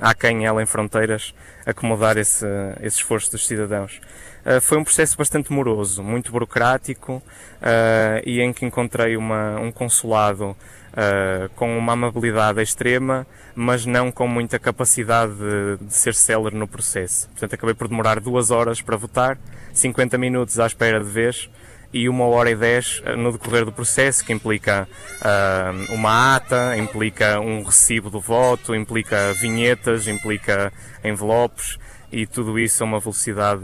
há 0.00 0.14
quem 0.14 0.46
ela 0.46 0.62
em 0.62 0.66
fronteiras, 0.66 1.34
acomodar 1.64 2.16
esse, 2.16 2.46
esse 2.82 2.98
esforço 2.98 3.30
dos 3.30 3.46
cidadãos. 3.46 4.00
Uh, 4.48 4.60
foi 4.62 4.78
um 4.78 4.84
processo 4.84 5.14
bastante 5.18 5.52
moroso, 5.52 6.02
muito 6.02 6.32
burocrático 6.32 7.16
uh, 7.16 8.22
e 8.24 8.40
em 8.40 8.50
que 8.50 8.64
encontrei 8.64 9.14
uma, 9.14 9.60
um 9.60 9.70
consulado 9.70 10.56
uh, 10.92 11.48
com 11.54 11.76
uma 11.76 11.92
amabilidade 11.92 12.62
extrema, 12.62 13.26
mas 13.54 13.84
não 13.84 14.10
com 14.10 14.26
muita 14.26 14.58
capacidade 14.58 15.34
de, 15.34 15.84
de 15.84 15.92
ser 15.92 16.14
célere 16.14 16.56
no 16.56 16.66
processo. 16.66 17.28
Portanto, 17.28 17.54
acabei 17.54 17.74
por 17.74 17.88
demorar 17.88 18.20
duas 18.20 18.50
horas 18.50 18.80
para 18.80 18.96
votar, 18.96 19.36
50 19.74 20.16
minutos 20.16 20.58
à 20.58 20.66
espera 20.66 20.98
de 20.98 21.10
vez 21.10 21.50
e 21.92 22.08
uma 22.08 22.24
hora 22.26 22.50
e 22.50 22.54
dez 22.56 23.02
eh, 23.04 23.16
no 23.16 23.32
decorrer 23.32 23.64
do 23.64 23.72
processo, 23.72 24.24
que 24.24 24.32
implica 24.32 24.86
uh, 25.22 25.94
uma 25.94 26.36
ata, 26.36 26.76
implica 26.76 27.40
um 27.40 27.62
recibo 27.62 28.10
do 28.10 28.20
voto, 28.20 28.74
implica 28.74 29.32
vinhetas, 29.34 30.06
implica 30.06 30.72
envelopes 31.02 31.78
e 32.10 32.26
tudo 32.26 32.58
isso 32.58 32.82
a 32.82 32.86
uma 32.86 33.00
velocidade 33.00 33.62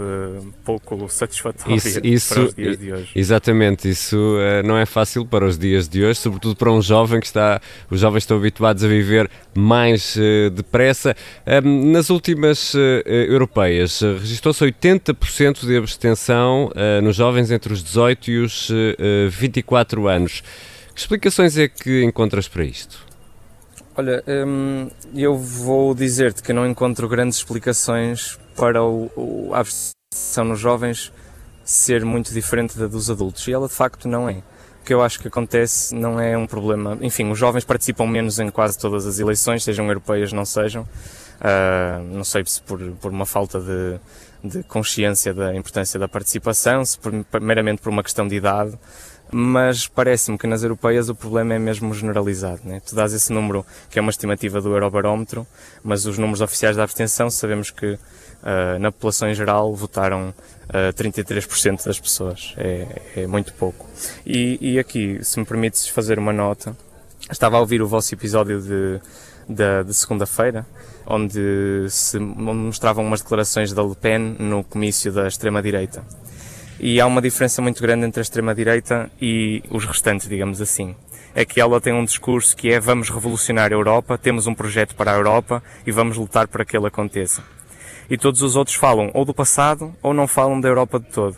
pouco 0.64 1.09
satisfatória 1.09 1.74
Isso- 1.76 2.00
isso- 2.04 2.35
para 2.35 2.42
os 2.44 2.54
dias 2.54 2.78
de 2.78 2.92
hoje. 2.92 3.11
Exatamente, 3.16 3.88
isso 3.88 4.37
eh, 4.38 4.62
não 4.62 4.76
é 4.76 4.85
fácil 4.85 5.24
para 5.24 5.46
os 5.46 5.57
dias 5.59 5.88
de 5.88 6.04
hoje, 6.04 6.18
sobretudo 6.20 6.54
para 6.57 6.70
um 6.70 6.83
jovem 6.83 7.20
que 7.20 7.26
está. 7.26 7.61
Os 7.90 8.00
jovens 8.00 8.24
estão 8.24 8.37
habituados 8.37 8.85
a 8.85 8.88
viver 8.88 9.30
mais 9.54 10.16
eh, 10.18 10.50
depressa. 10.50 11.16
Nas 11.62 12.11
últimas 12.11 12.74
eh, 12.74 13.02
europeias, 13.28 14.00
registrou-se 14.00 14.62
80% 14.64 15.66
de 15.66 15.76
abstenção 15.76 16.70
nos 17.02 17.16
jovens 17.16 17.50
entre 17.50 17.72
os 17.72 17.83
18 17.83 18.30
e 18.30 18.38
os 18.38 18.70
eh, 18.70 18.96
eh, 18.98 19.28
24 19.30 20.07
anos. 20.09 20.42
Que 20.94 21.00
explicações 21.00 21.57
é 21.59 21.66
que 21.66 22.02
encontras 22.04 22.46
para 22.46 22.64
isto? 22.64 23.04
Olha, 23.96 24.22
hum, 24.26 24.90
eu 25.14 25.37
vou 25.38 25.94
dizer-te 25.94 26.42
que 26.42 26.52
não 26.52 26.66
encontro 26.66 27.09
grandes 27.09 27.38
explicações 27.38 28.38
para 28.57 28.83
o, 28.83 29.11
o- 29.16 29.50
a 29.54 29.61
abstenção 29.61 30.44
nos 30.44 30.59
jovens 30.59 31.12
ser 31.64 32.04
muito 32.04 32.33
diferente 32.33 32.76
da 32.78 32.87
dos 32.88 33.09
adultos. 33.09 33.46
E 33.46 33.52
ela 33.52 33.68
de 33.68 33.74
facto 33.74 34.09
não 34.09 34.28
é. 34.28 34.42
O 34.80 34.85
que 34.85 34.92
eu 34.92 35.00
acho 35.00 35.18
que 35.20 35.28
acontece 35.28 35.94
não 35.94 36.20
é 36.20 36.37
um 36.37 36.46
problema. 36.46 36.98
Enfim, 37.00 37.30
os 37.30 37.38
jovens 37.38 37.64
participam 37.64 38.07
menos 38.07 38.38
em 38.38 38.50
quase 38.50 38.78
todas 38.78 39.07
as 39.07 39.18
eleições, 39.18 39.62
sejam 39.62 39.87
europeias, 39.87 40.33
não 40.33 40.44
sejam. 40.44 40.87
Ah, 41.40 42.00
não 42.11 42.24
sei 42.24 42.44
se 42.44 42.61
por, 42.61 42.78
por 43.00 43.11
uma 43.12 43.24
falta 43.24 43.61
de, 43.61 43.98
de 44.57 44.62
consciência 44.64 45.33
da 45.33 45.54
importância 45.54 45.98
da 45.98 46.09
participação, 46.09 46.85
se 46.85 46.98
por, 46.98 47.12
meramente 47.40 47.80
por 47.80 47.90
uma 47.90 48.02
questão 48.02 48.26
de 48.26 48.35
idade 48.35 48.76
mas 49.37 49.88
parece-me 49.88 50.38
que 50.38 50.47
nas 50.47 50.62
europeias 50.62 51.09
o 51.09 51.14
problema 51.14 51.55
é 51.55 51.59
mesmo 51.59 51.92
generalizado. 51.92 52.61
Né? 52.64 52.81
Tu 52.87 52.94
dás 52.94 53.12
esse 53.12 53.33
número, 53.33 53.66
que 53.90 53.99
é 53.99 54.03
uma 54.03 54.12
estimativa 54.12 54.61
do 54.61 54.73
Eurobarómetro, 54.73 55.44
mas 55.83 56.07
os 56.07 56.16
números 56.18 56.40
oficiais 56.40 56.77
da 56.77 56.85
abstenção 56.85 57.29
sabemos 57.29 57.73
que 57.73 57.99
ah, 58.44 58.79
na 58.79 58.92
população 58.92 59.29
em 59.29 59.35
geral 59.35 59.75
votaram 59.75 60.33
ah, 60.68 60.92
33% 60.92 61.85
das 61.85 61.99
pessoas. 61.99 62.55
É, 62.57 62.87
é 63.16 63.27
muito 63.27 63.53
pouco. 63.55 63.85
E, 64.25 64.57
e 64.61 64.79
aqui, 64.79 65.18
se 65.25 65.40
me 65.40 65.44
permites 65.44 65.88
fazer 65.88 66.16
uma 66.16 66.33
nota, 66.33 66.77
estava 67.29 67.57
a 67.57 67.61
ouvir 67.61 67.83
o 67.83 67.88
vosso 67.88 68.14
episódio 68.14 68.62
de, 68.62 69.01
da- 69.49 69.83
de 69.83 69.92
segunda-feira, 69.94 70.64
onde 71.05 71.87
se 71.90 72.20
mostravam 72.20 73.05
umas 73.05 73.20
declarações 73.20 73.73
da 73.73 73.83
Le 73.83 73.97
Pen 73.97 74.37
no 74.38 74.62
comício 74.62 75.11
da 75.11 75.27
extrema-direita 75.27 76.05
e 76.78 77.00
há 77.00 77.06
uma 77.06 77.22
diferença 77.22 77.62
muito 77.62 77.80
grande 77.80 78.06
entre 78.06 78.20
a 78.20 78.22
extrema-direita 78.22 79.10
e 79.20 79.62
os 79.70 79.84
restantes, 79.84 80.28
digamos 80.28 80.60
assim. 80.60 80.94
É 81.34 81.44
que 81.44 81.60
ela 81.60 81.80
tem 81.80 81.92
um 81.92 82.04
discurso 82.04 82.56
que 82.56 82.70
é 82.70 82.78
vamos 82.78 83.10
revolucionar 83.10 83.72
a 83.72 83.74
Europa, 83.74 84.18
temos 84.18 84.46
um 84.46 84.54
projeto 84.54 84.94
para 84.94 85.12
a 85.12 85.14
Europa 85.14 85.62
e 85.87 85.90
vamos 85.90 86.16
lutar 86.16 86.46
para 86.48 86.64
que 86.64 86.76
ele 86.76 86.87
aconteça. 86.87 87.42
E 88.08 88.18
todos 88.18 88.42
os 88.42 88.54
outros 88.54 88.76
falam 88.76 89.10
ou 89.14 89.24
do 89.24 89.34
passado 89.34 89.94
ou 90.02 90.12
não 90.12 90.28
falam 90.28 90.60
da 90.60 90.68
Europa 90.68 91.00
de 91.00 91.06
todo. 91.06 91.37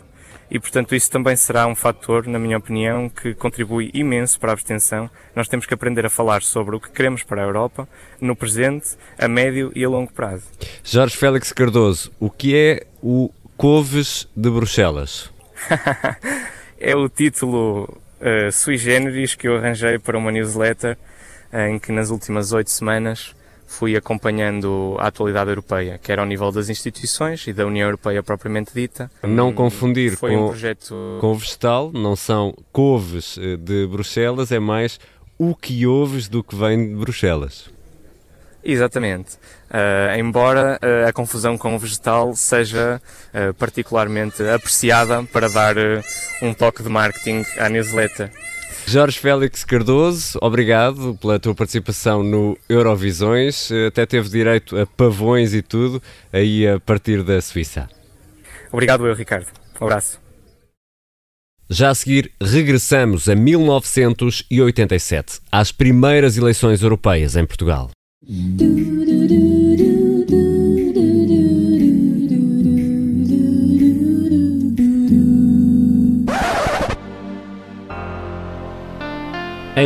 E 0.49 0.59
portanto 0.59 0.95
isso 0.95 1.11
também 1.11 1.35
será 1.35 1.67
um 1.67 1.75
fator, 1.75 2.25
na 2.25 2.39
minha 2.39 2.57
opinião, 2.57 3.09
que 3.09 3.33
contribui 3.33 3.91
imenso 3.93 4.39
para 4.39 4.51
a 4.51 4.53
abstenção. 4.53 5.09
Nós 5.35 5.47
temos 5.47 5.65
que 5.65 5.73
aprender 5.73 6.05
a 6.05 6.09
falar 6.09 6.41
sobre 6.41 6.75
o 6.75 6.79
que 6.79 6.89
queremos 6.89 7.21
para 7.21 7.41
a 7.41 7.45
Europa, 7.45 7.87
no 8.21 8.35
presente, 8.35 8.95
a 9.17 9.27
médio 9.27 9.71
e 9.75 9.83
a 9.83 9.89
longo 9.89 10.11
prazo. 10.11 10.45
Jorge 10.83 11.17
Félix 11.17 11.51
Cardoso, 11.51 12.11
o 12.19 12.29
que 12.29 12.55
é 12.55 12.87
o 13.01 13.29
Couves 13.57 14.27
de 14.35 14.49
Bruxelas? 14.51 15.31
é 16.79 16.95
o 16.95 17.09
título 17.09 17.97
eh, 18.21 18.51
sui 18.51 18.77
generis 18.77 19.33
que 19.33 19.47
eu 19.47 19.57
arranjei 19.57 19.97
para 19.97 20.15
uma 20.17 20.31
newsletter 20.31 20.95
eh, 21.51 21.69
em 21.71 21.79
que 21.79 21.91
nas 21.91 22.11
últimas 22.11 22.51
oito 22.51 22.69
semanas 22.69 23.33
fui 23.65 23.97
acompanhando 23.97 24.95
a 24.99 25.07
atualidade 25.07 25.49
europeia, 25.49 25.97
quer 26.01 26.19
ao 26.19 26.25
nível 26.25 26.51
das 26.51 26.69
instituições 26.69 27.47
e 27.47 27.51
da 27.53 27.65
União 27.65 27.87
Europeia 27.87 28.21
propriamente 28.23 28.71
dita. 28.73 29.09
Não 29.23 29.49
Hum, 29.49 29.53
confundir 29.53 30.15
Foi 30.15 30.31
com- 30.35 30.45
um 30.45 30.47
projeto... 30.49 31.17
Com 31.19 31.33
vegetal, 31.33 31.91
não 31.91 32.15
são 32.15 32.53
couves 32.71 33.37
eh, 33.41 33.57
de 33.57 33.87
Bruxelas, 33.87 34.51
é 34.51 34.59
mais 34.59 34.99
o 35.37 35.53
que 35.55 35.85
ouves 35.85 36.29
do 36.29 36.43
que 36.43 36.55
vem 36.55 36.89
de 36.89 36.95
Bruxelas. 36.95 37.69
Exatamente. 38.69 39.37
Eh, 39.71 40.17
embora 40.19 40.77
eh, 40.81 41.05
a 41.07 41.13
confusão 41.13 41.57
com 41.57 41.73
o 41.73 41.79
vegetal 41.79 42.35
seja 42.35 43.01
eh, 43.33 43.53
particularmente 43.53 44.43
apreciada 44.43 45.23
para 45.23 45.47
dar 45.47 45.75
um 46.41 46.53
toque 46.53 46.83
de 46.83 46.89
marketing 46.89 47.45
à 47.57 47.69
newsletter. 47.69 48.29
Jorge 48.85 49.19
Félix 49.19 49.63
Cardoso, 49.63 50.37
obrigado 50.41 51.17
pela 51.21 51.39
tua 51.39 51.55
participação 51.55 52.23
no 52.23 52.57
Eurovisões. 52.67 53.69
Até 53.87 54.05
teve 54.05 54.27
direito 54.27 54.77
a 54.77 54.85
pavões 54.85 55.53
e 55.53 55.61
tudo, 55.61 56.03
aí 56.31 56.67
a 56.67 56.77
partir 56.77 57.23
da 57.23 57.41
Suíça. 57.41 57.89
Obrigado 58.69 59.07
eu, 59.07 59.15
Ricardo. 59.15 59.47
Um 59.79 59.85
abraço. 59.85 60.19
Já 61.69 61.89
a 61.89 61.95
seguir, 61.95 62.31
regressamos 62.41 63.29
a 63.29 63.35
1987, 63.35 65.39
às 65.51 65.71
primeiras 65.71 66.37
eleições 66.37 66.81
europeias 66.81 67.35
em 67.35 67.45
Portugal. 67.45 67.91
Em 68.29 68.57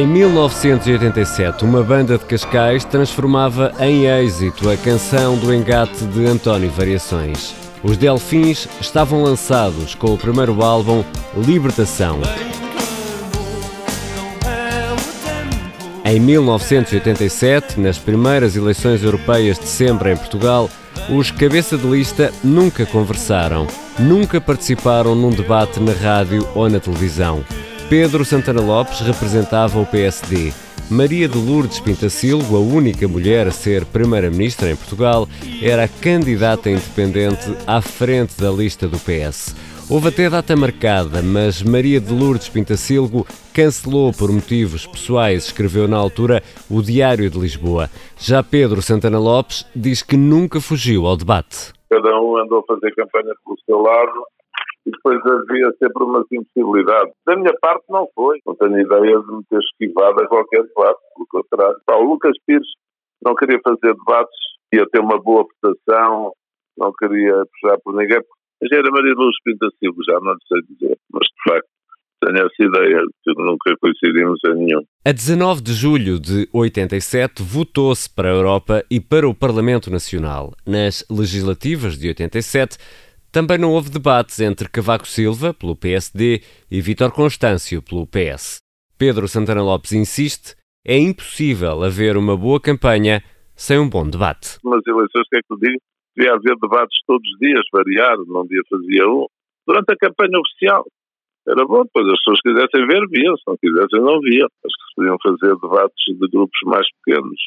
1987, 0.07 1.63
uma 1.63 1.83
banda 1.83 2.17
de 2.17 2.25
Cascais 2.25 2.83
transformava 2.83 3.71
em 3.79 4.07
êxito 4.07 4.71
a 4.71 4.77
canção 4.77 5.37
do 5.37 5.53
engate 5.53 6.03
de 6.05 6.25
António 6.25 6.71
Variações. 6.71 7.53
Os 7.83 7.95
Delfins 7.95 8.67
estavam 8.79 9.21
lançados 9.21 9.93
com 9.93 10.15
o 10.15 10.17
primeiro 10.17 10.63
álbum 10.63 11.03
Libertação. 11.37 12.19
Em 16.11 16.19
1987, 16.19 17.79
nas 17.79 17.97
primeiras 17.97 18.57
eleições 18.57 19.01
europeias 19.01 19.57
de 19.57 19.65
sempre 19.65 20.11
em 20.11 20.17
Portugal, 20.17 20.69
os 21.09 21.31
cabeça 21.31 21.77
de 21.77 21.87
lista 21.87 22.33
nunca 22.43 22.85
conversaram, 22.85 23.65
nunca 23.97 24.41
participaram 24.41 25.15
num 25.15 25.29
debate 25.29 25.79
na 25.79 25.93
rádio 25.93 26.45
ou 26.53 26.69
na 26.69 26.81
televisão. 26.81 27.45
Pedro 27.89 28.25
Santana 28.25 28.59
Lopes 28.59 28.99
representava 28.99 29.79
o 29.79 29.85
PSD. 29.85 30.51
Maria 30.89 31.29
de 31.29 31.37
Lourdes 31.37 31.79
Pintacilgo, 31.79 32.57
a 32.57 32.59
única 32.59 33.07
mulher 33.07 33.47
a 33.47 33.51
ser 33.51 33.85
primeira-ministra 33.85 34.69
em 34.69 34.75
Portugal, 34.75 35.29
era 35.61 35.85
a 35.85 35.87
candidata 35.87 36.69
independente 36.69 37.55
à 37.65 37.81
frente 37.81 38.33
da 38.37 38.51
lista 38.51 38.85
do 38.85 38.99
PS. 38.99 39.55
Houve 39.91 40.07
até 40.07 40.29
data 40.29 40.55
marcada, 40.55 41.19
mas 41.21 41.61
Maria 41.61 41.99
de 41.99 42.15
Lourdes 42.15 42.47
Pintacilgo 42.47 43.27
cancelou 43.53 44.13
por 44.15 44.31
motivos 44.31 44.87
pessoais, 44.87 45.47
escreveu 45.47 45.85
na 45.85 45.97
altura 45.97 46.39
o 46.71 46.81
Diário 46.81 47.29
de 47.29 47.37
Lisboa. 47.37 47.89
Já 48.15 48.41
Pedro 48.41 48.81
Santana 48.81 49.19
Lopes 49.19 49.67
diz 49.75 50.01
que 50.01 50.15
nunca 50.15 50.61
fugiu 50.61 51.05
ao 51.05 51.17
debate. 51.17 51.73
cada 51.89 52.07
um 52.21 52.37
andou 52.37 52.59
a 52.59 52.73
fazer 52.73 52.95
campanha 52.95 53.35
pelo 53.43 53.57
seu 53.65 53.79
lado 53.81 54.23
e 54.87 54.91
depois 54.91 55.19
havia 55.25 55.69
sempre 55.77 56.03
uma 56.05 56.23
impossibilidade. 56.31 57.11
Da 57.27 57.35
minha 57.35 57.53
parte 57.59 57.83
não 57.89 58.07
foi. 58.15 58.39
Não 58.47 58.55
tenho 58.55 58.79
ideia 58.79 59.19
de 59.19 59.27
me 59.27 59.43
ter 59.49 59.59
esquivado 59.59 60.23
a 60.23 60.27
qualquer 60.29 60.63
debate, 60.63 60.99
pelo 61.15 61.27
contrário. 61.29 61.75
O 61.89 62.03
Lucas 62.03 62.37
Pires 62.47 62.67
não 63.21 63.35
queria 63.35 63.59
fazer 63.61 63.93
debates, 63.93 64.39
ia 64.73 64.87
ter 64.89 65.01
uma 65.01 65.19
boa 65.21 65.43
votação, 65.43 66.31
não 66.77 66.93
queria 66.93 67.43
puxar 67.51 67.77
por 67.83 67.93
ninguém. 67.93 68.21
Mas 68.61 68.71
era 68.71 68.91
Maria 68.91 69.13
Luz 69.13 69.35
Pinta 69.43 69.67
Silva, 69.79 69.97
já 70.07 70.19
não 70.19 70.35
sei 70.47 70.61
dizer. 70.69 70.97
Mas 71.11 71.27
de 71.27 71.51
facto, 71.51 71.69
tenho 72.23 72.37
essa 72.37 72.63
ideia 72.63 73.01
nunca 73.37 73.75
coincidimos 73.79 74.39
em 74.45 74.65
nenhum. 74.65 74.83
A 75.03 75.11
19 75.11 75.61
de 75.61 75.73
julho 75.73 76.19
de 76.19 76.47
87, 76.53 77.41
votou-se 77.41 78.09
para 78.13 78.29
a 78.29 78.33
Europa 78.33 78.83
e 78.89 78.99
para 78.99 79.27
o 79.27 79.33
Parlamento 79.33 79.89
Nacional. 79.89 80.53
Nas 80.65 81.03
legislativas 81.09 81.97
de 81.97 82.09
87, 82.09 82.77
também 83.31 83.57
não 83.57 83.71
houve 83.71 83.89
debates 83.89 84.39
entre 84.39 84.69
Cavaco 84.69 85.07
Silva, 85.07 85.53
pelo 85.53 85.75
PSD, 85.75 86.41
e 86.69 86.81
Vítor 86.81 87.11
Constâncio, 87.11 87.81
pelo 87.81 88.05
PS. 88.05 88.57
Pedro 88.97 89.27
Santana 89.27 89.63
Lopes 89.63 89.93
insiste: 89.93 90.55
é 90.85 90.97
impossível 90.97 91.83
haver 91.83 92.17
uma 92.17 92.37
boa 92.37 92.59
campanha 92.59 93.23
sem 93.55 93.79
um 93.79 93.89
bom 93.89 94.07
debate. 94.07 94.57
Nas 94.63 94.85
eleições, 94.85 95.25
o 95.25 95.29
que 95.29 95.37
é 95.37 95.39
que 95.41 95.53
eu 95.53 95.57
digo? 95.57 95.81
Devia 96.15 96.33
haver 96.33 96.55
debates 96.61 96.97
todos 97.07 97.27
os 97.29 97.39
dias, 97.39 97.63
variado, 97.71 98.25
num 98.25 98.45
dia 98.45 98.61
fazia 98.69 99.07
um. 99.07 99.25
Durante 99.65 99.93
a 99.93 99.97
campanha 99.97 100.39
oficial, 100.39 100.85
era 101.47 101.65
bom, 101.65 101.83
depois 101.83 102.07
as 102.07 102.17
pessoas 102.19 102.41
quisessem 102.41 102.87
ver, 102.87 103.07
viam, 103.09 103.35
se 103.35 103.43
não 103.47 103.57
quisessem, 103.57 104.01
não 104.01 104.19
viam. 104.19 104.47
Acho 104.65 104.75
que 104.77 104.89
se 104.89 104.95
podiam 104.95 105.17
fazer 105.23 105.55
debates 105.55 106.19
de 106.19 106.27
grupos 106.27 106.59
mais 106.65 106.87
pequenos. 107.03 107.39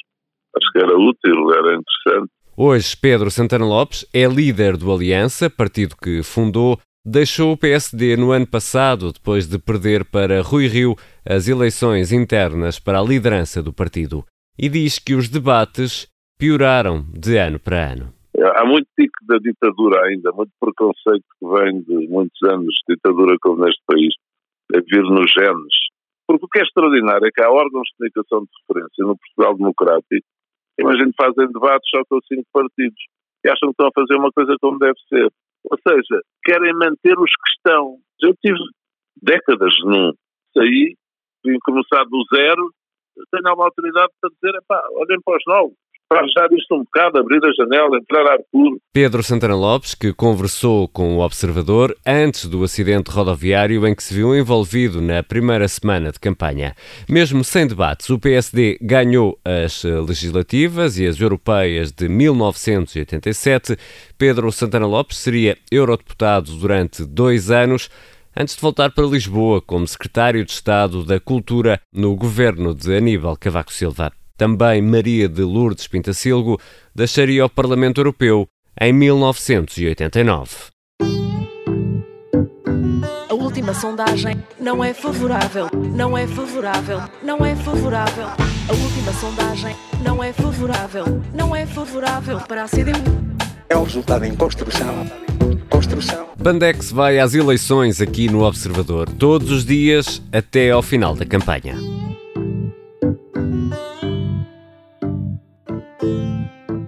Acho 0.56 0.72
que 0.72 0.78
era 0.78 0.96
útil, 0.96 1.52
era 1.52 1.76
interessante. 1.76 2.32
Hoje, 2.56 2.96
Pedro 2.96 3.30
Santana 3.30 3.64
Lopes 3.64 4.06
é 4.14 4.26
líder 4.26 4.76
do 4.76 4.92
Aliança, 4.92 5.50
partido 5.50 5.96
que 5.96 6.22
fundou, 6.22 6.78
deixou 7.04 7.52
o 7.52 7.56
PSD 7.56 8.16
no 8.16 8.30
ano 8.30 8.46
passado, 8.46 9.12
depois 9.12 9.48
de 9.48 9.58
perder 9.58 10.04
para 10.04 10.40
Rui 10.40 10.68
Rio 10.68 10.94
as 11.28 11.48
eleições 11.48 12.12
internas 12.12 12.78
para 12.78 13.00
a 13.00 13.02
liderança 13.02 13.60
do 13.62 13.72
partido, 13.72 14.24
e 14.56 14.68
diz 14.68 14.98
que 14.98 15.14
os 15.14 15.28
debates 15.28 16.08
pioraram 16.38 17.04
de 17.12 17.36
ano 17.36 17.58
para 17.58 17.92
ano. 17.92 18.23
Há 18.42 18.64
muito 18.64 18.88
pico 18.96 19.14
da 19.28 19.38
ditadura 19.38 20.06
ainda, 20.06 20.32
muito 20.32 20.50
preconceito 20.58 21.24
que 21.38 21.46
vem 21.46 21.82
de 21.82 22.08
muitos 22.08 22.42
anos 22.42 22.74
de 22.88 22.94
ditadura 22.96 23.36
como 23.40 23.64
neste 23.64 23.80
país, 23.86 24.12
a 24.74 24.80
vir 24.80 25.02
nos 25.04 25.30
genes. 25.32 25.74
Porque 26.26 26.44
o 26.44 26.48
que 26.48 26.58
é 26.58 26.62
extraordinário 26.62 27.26
é 27.26 27.30
que 27.30 27.42
há 27.42 27.50
órgãos 27.50 27.86
de 27.86 27.96
comunicação 27.96 28.40
de 28.42 28.50
referência 28.60 29.04
no 29.04 29.16
Portugal 29.16 29.56
Democrático, 29.56 30.26
imagino 30.80 31.12
fazem 31.16 31.52
debates 31.52 31.88
só 31.90 32.02
com 32.08 32.18
cinco 32.26 32.46
partidos 32.52 32.98
e 33.44 33.48
acham 33.48 33.68
que 33.68 33.72
estão 33.72 33.86
a 33.86 33.92
fazer 33.94 34.18
uma 34.18 34.32
coisa 34.32 34.56
como 34.60 34.78
deve 34.78 34.98
ser. 35.08 35.30
Ou 35.70 35.78
seja, 35.86 36.20
querem 36.42 36.74
manter 36.74 37.16
os 37.16 37.30
que 37.30 37.50
estão. 37.56 37.98
Eu 38.20 38.34
tive 38.42 38.58
décadas 39.22 39.72
num, 39.84 40.12
saí, 40.56 40.96
vim 41.44 41.58
começar 41.62 42.04
do 42.04 42.24
zero, 42.34 42.72
tenho 43.30 43.48
alguma 43.48 43.66
autoridade 43.66 44.12
para 44.20 44.30
dizer, 44.30 44.58
olhem 44.96 45.20
para 45.24 45.36
os 45.36 45.42
novos 45.46 45.83
para 46.08 46.20
arranjar 46.20 46.48
isto 46.52 46.74
um 46.74 46.84
bocado, 46.84 47.18
abrir 47.18 47.40
a 47.44 47.52
janela, 47.52 47.96
entrar 47.96 48.26
ar 48.26 48.38
puro. 48.52 48.78
Pedro 48.92 49.22
Santana 49.22 49.54
Lopes, 49.54 49.94
que 49.94 50.12
conversou 50.12 50.86
com 50.88 51.16
o 51.16 51.20
Observador 51.20 51.96
antes 52.06 52.46
do 52.46 52.62
acidente 52.62 53.10
rodoviário 53.10 53.86
em 53.86 53.94
que 53.94 54.02
se 54.02 54.14
viu 54.14 54.36
envolvido 54.36 55.00
na 55.00 55.22
primeira 55.22 55.66
semana 55.68 56.12
de 56.12 56.20
campanha. 56.20 56.74
Mesmo 57.08 57.42
sem 57.42 57.66
debates, 57.66 58.08
o 58.10 58.18
PSD 58.18 58.78
ganhou 58.80 59.38
as 59.44 59.84
legislativas 59.84 60.98
e 60.98 61.06
as 61.06 61.20
europeias 61.20 61.90
de 61.90 62.08
1987. 62.08 63.76
Pedro 64.16 64.52
Santana 64.52 64.86
Lopes 64.86 65.18
seria 65.18 65.56
eurodeputado 65.70 66.52
durante 66.56 67.04
dois 67.04 67.50
anos 67.50 67.90
antes 68.36 68.56
de 68.56 68.60
voltar 68.60 68.90
para 68.90 69.06
Lisboa 69.06 69.62
como 69.62 69.86
secretário 69.86 70.44
de 70.44 70.50
Estado 70.50 71.04
da 71.04 71.20
Cultura 71.20 71.80
no 71.92 72.16
governo 72.16 72.74
de 72.74 72.96
Aníbal 72.96 73.36
Cavaco 73.36 73.72
Silva. 73.72 74.12
Também 74.36 74.82
Maria 74.82 75.28
de 75.28 75.42
Lourdes 75.42 75.86
Pintacilgo 75.86 76.60
deixaria 76.92 77.46
o 77.46 77.48
Parlamento 77.48 78.00
Europeu 78.00 78.48
em 78.80 78.92
1989. 78.92 80.74
A 83.30 83.34
última 83.34 83.72
sondagem 83.72 84.42
não 84.58 84.82
é 84.82 84.92
favorável, 84.92 85.68
não 85.72 86.18
é 86.18 86.26
favorável, 86.26 87.00
não 87.22 87.46
é 87.46 87.54
favorável. 87.54 88.26
A 88.26 88.72
última 88.72 89.12
sondagem 89.12 89.76
não 90.02 90.22
é 90.22 90.32
favorável, 90.32 91.04
não 91.32 91.54
é 91.54 91.64
favorável 91.64 92.40
para 92.40 92.64
a 92.64 92.68
CDU. 92.68 93.04
É 93.68 93.76
um 93.76 93.84
resultado 93.84 94.24
em 94.24 94.34
construção. 94.34 95.06
Construção. 95.70 96.26
Bandex 96.36 96.90
vai 96.90 97.20
às 97.20 97.34
eleições 97.34 98.00
aqui 98.00 98.28
no 98.28 98.42
Observador 98.42 99.08
todos 99.08 99.52
os 99.52 99.64
dias 99.64 100.20
até 100.32 100.72
ao 100.72 100.82
final 100.82 101.14
da 101.14 101.24
campanha. 101.24 101.76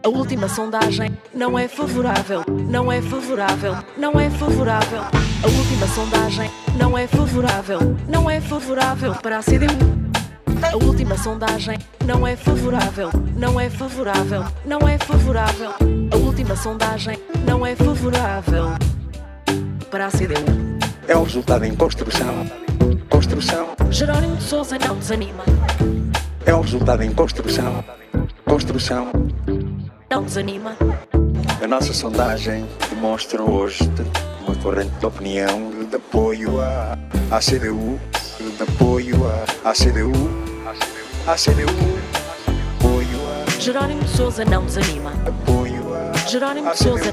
A 0.06 0.08
última 0.08 0.48
sondagem 0.48 1.18
não 1.34 1.58
é 1.58 1.66
favorável, 1.66 2.44
não 2.70 2.92
é 2.92 3.02
favorável, 3.02 3.76
não 3.98 4.20
é 4.20 4.30
favorável. 4.30 5.00
A 5.02 5.46
última 5.48 5.88
sondagem 5.88 6.48
não 6.78 6.96
é 6.96 7.08
favorável, 7.08 7.80
não 8.06 8.30
é 8.30 8.40
favorável 8.40 9.16
para 9.16 9.38
a 9.38 9.42
CDU. 9.42 9.74
A 10.62 10.76
última 10.76 11.18
sondagem 11.18 11.76
não 12.04 12.24
é 12.24 12.36
favorável, 12.36 13.10
não 13.36 13.58
é 13.58 13.68
favorável, 13.68 14.44
não 14.64 14.88
é 14.88 14.96
favorável. 14.96 15.70
A 16.12 16.16
última 16.16 16.54
sondagem 16.54 17.18
não 17.44 17.66
é 17.66 17.74
favorável 17.74 18.66
para 19.90 20.06
a 20.06 20.10
CDU. 20.12 20.78
É 21.08 21.16
um 21.16 21.24
resultado 21.24 21.64
em 21.64 21.74
construção. 21.74 22.46
Construção. 23.10 23.74
Jerónimo 23.90 24.36
de 24.36 24.44
Souza 24.44 24.78
não 24.78 24.96
desanima, 24.96 25.42
É 26.44 26.54
um 26.54 26.60
resultado 26.60 27.02
em 27.02 27.12
construção. 27.12 27.84
Construção. 28.44 29.10
Não 30.10 30.22
desanima. 30.22 30.76
A 31.62 31.66
nossa 31.66 31.92
sondagem 31.92 32.66
demonstra 32.90 33.42
hoje 33.42 33.78
uma 34.46 34.54
corrente 34.56 34.92
de 34.98 35.06
opinião 35.06 35.70
de 35.90 35.96
apoio 35.96 36.60
à, 36.60 36.96
à 37.30 37.38
CDU, 37.40 37.98
de 38.38 38.62
apoio 38.62 39.16
à, 39.26 39.70
à 39.70 39.72
CDU, 39.72 40.12
à 41.26 41.34
CDU, 41.34 41.66
apoio 42.78 43.18
à, 43.46 43.60
Jerónimo 43.60 44.02
de 44.02 44.08
Souza 44.10 44.44
não 44.44 44.64
desanima. 44.64 45.12
apoio 45.26 45.94
à, 45.94 46.12
Jerónimo 46.28 46.70
de 46.70 46.78
Souza, 46.78 47.10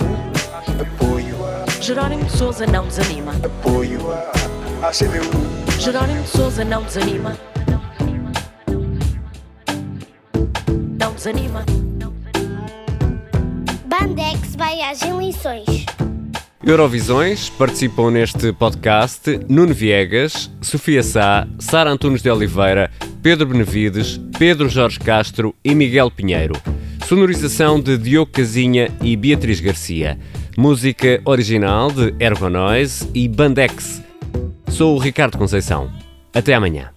apoio 0.80 1.36
à, 1.46 1.82
Jerónimo 1.82 2.24
de 2.26 2.32
Souza 2.38 2.66
não 2.68 2.88
desanima. 2.88 3.32
apoio 3.44 4.12
à, 4.12 4.88
à 4.88 4.92
CDU. 4.92 5.80
Jerónimo 5.80 6.22
de 6.22 6.30
Souza 6.30 6.64
não 6.64 6.84
desanima. 6.84 7.38
Não 11.00 11.14
desanima. 11.14 11.66
Bandex 14.04 14.54
vai 14.58 14.82
às 14.82 15.02
eleições. 15.02 15.86
Eurovisões 16.62 17.50
participam 17.50 18.12
neste 18.12 18.52
podcast 18.52 19.40
Nuno 19.48 19.74
Viegas, 19.74 20.52
Sofia 20.62 21.02
Sá, 21.02 21.48
Sara 21.58 21.90
Antunes 21.90 22.22
de 22.22 22.30
Oliveira, 22.30 22.92
Pedro 23.22 23.48
Benevides, 23.48 24.20
Pedro 24.38 24.68
Jorge 24.68 25.00
Castro 25.00 25.56
e 25.64 25.74
Miguel 25.74 26.12
Pinheiro. 26.12 26.54
Sonorização 27.08 27.80
de 27.80 27.98
Diogo 27.98 28.30
Casinha 28.30 28.92
e 29.02 29.16
Beatriz 29.16 29.62
Garcia. 29.62 30.20
Música 30.58 31.22
original 31.24 31.90
de 31.90 32.14
Ergonoise 32.20 33.10
e 33.14 33.30
Bandex. 33.30 34.04
Sou 34.68 34.98
o 34.98 35.00
Ricardo 35.00 35.38
Conceição. 35.38 35.90
Até 36.34 36.54
amanhã. 36.54 36.92